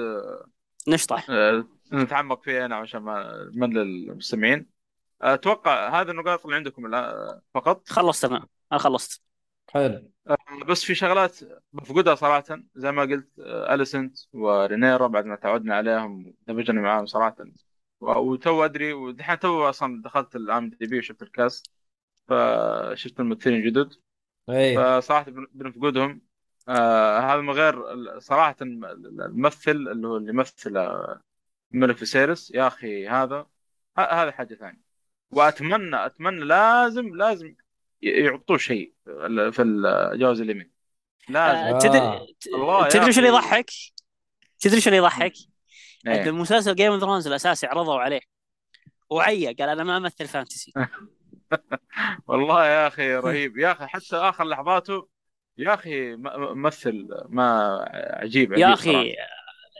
[0.88, 4.66] نشطح آه، نتعمق فيها هنا عشان ما نمل المستمعين
[5.22, 6.92] أتوقع هذه النقاط اللي عندكم
[7.54, 7.90] فقط.
[7.90, 9.22] خلصت أنا أنا خلصت.
[9.70, 10.11] حلو.
[10.68, 11.39] بس في شغلات
[11.74, 12.43] بفقدها صراحة.
[12.76, 17.36] زي ما قلت آه، أليسنت ورينيرا بعد ما تعودنا عليهم دمجنا معاهم صراحة.
[17.99, 21.72] و- وتو أدري ودحين تو أصلا دخلت ال IMDb وشفت ال cast
[22.28, 23.93] فشفت الممثلين جدد.
[24.49, 26.22] اي فصراحة بن- بنفقدهم.
[26.70, 31.22] آه هذا من غير ال- صراحة الممثل اللي هو اللي يمثل آه،
[31.72, 32.51] ملك فيسيرس.
[32.51, 33.47] يا أخي هذا
[33.97, 34.82] ه- هذا حاجة ثانية.
[35.32, 37.55] وأتمنى أتمنى لازم لازم
[38.02, 38.93] يعطوه شيء
[39.52, 40.72] في الجوائز اليمين
[41.30, 41.80] لازم آه، آه.
[41.80, 42.36] تدري
[42.84, 43.30] يا تدري شو اللي.
[43.30, 43.70] يضحك؟
[44.60, 45.34] تدري شو اللي يضحك؟
[46.08, 46.30] ان إيه.
[46.30, 48.20] المسلسل Game of Thrones الأساسي عرضوا عليه
[49.10, 50.74] وعيا قال أنا ما أمثل fantasy
[52.28, 55.08] والله يا أخي رهيب يا أخي حتى آخر لحظاته
[55.58, 57.78] يا أخي ممثل ما
[58.14, 59.28] عجيب يا عجيب أخي صراحة.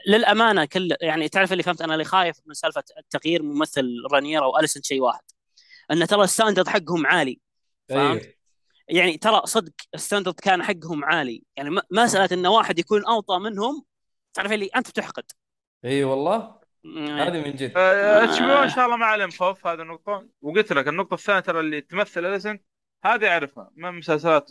[0.08, 4.82] للأمانة كل يعني تعرف اللي فهمت أنا اللي خايف من سالفة التغيير ممثل رانيرا واليسن
[4.82, 5.22] شيء واحد
[5.90, 7.40] أن ترى ال standard حقهم عالي
[7.88, 8.38] فهمت؟ اي
[8.88, 11.44] يعني ترى صدق ال standard كان حقهم عالي.
[11.56, 13.84] يعني مساله إن واحد يكون أوطى منهم
[14.34, 15.24] تعرف اللي أنت بتحقد.
[15.84, 17.72] اي والله؟ م- هذه من جد.
[17.76, 20.28] آه، HBO إن شاء الله ما عليهم خوف هذه النقطة.
[20.42, 22.58] وقلت لك النقطة الثانية ترى اللي تمثل أليسن
[23.04, 23.70] هذه أعرفها.
[23.76, 24.48] من مسلسلات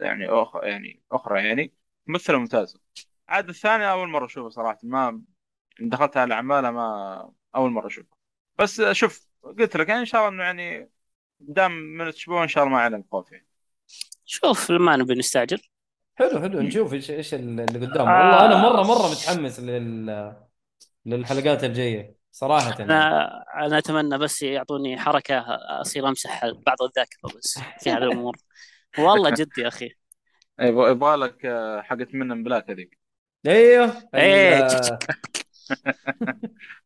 [0.00, 1.74] يعني أخرى يعني أخرى يعني
[2.06, 2.80] ممثلة ممتازة.
[3.28, 4.78] عاد الثانية أول مرة أشوفها صراحة.
[4.82, 5.22] ما
[5.80, 8.18] دخلت على أعمالها ما أول مرة أشوفها.
[8.58, 10.90] بس شوف قلت لك يعني إن شاء الله إنه يعني
[11.40, 13.46] دام من أو إن شاء الله ما عليهم خوف يعني
[14.24, 15.58] شوف ما نبي نستعجل
[16.14, 16.60] حلو حلو.
[16.60, 18.18] نشوف إيش إيش اللي قدام آه.
[18.20, 20.36] والله أنا مره مرة متحمس لل
[21.06, 22.70] للحلقات الجاية صراحة.
[22.70, 22.84] يعني.
[22.84, 25.44] أنا أنا أتمنى بس يعطوني حركة
[25.80, 28.36] أصير أمسح بعض الذاكرة بس في هذه الأمور.
[28.98, 29.90] والله جد يا أخي.
[30.60, 32.98] يبغى يبغى لك آه، حقت من بلاك هذيك.
[33.46, 34.08] أيوه.
[34.14, 34.68] إيه.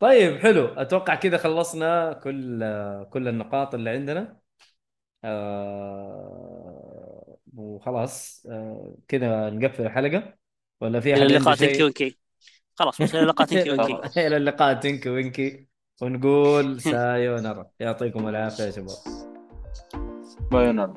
[0.00, 0.66] طيب حلو.
[0.66, 2.64] أتوقع كذا خلصنا كل
[3.10, 4.36] كل النقاط اللي عندنا.
[5.24, 6.40] آه
[7.56, 8.46] وخلاص.
[8.50, 10.34] آه كذا نقفل الحلقة.
[10.80, 11.54] ولا في إلى احد عنده اللقاء.
[11.56, 12.18] تنكي وينكي
[12.74, 13.46] خلاص بس إلى اللقاء.
[13.46, 14.74] تنكي وينكي إلى اللقاء.
[14.74, 15.68] تنكي وينكي
[16.02, 17.70] ونقول سايونارا.
[17.80, 18.96] يعطيكم العافية يا شباب.
[20.52, 20.94] بايونر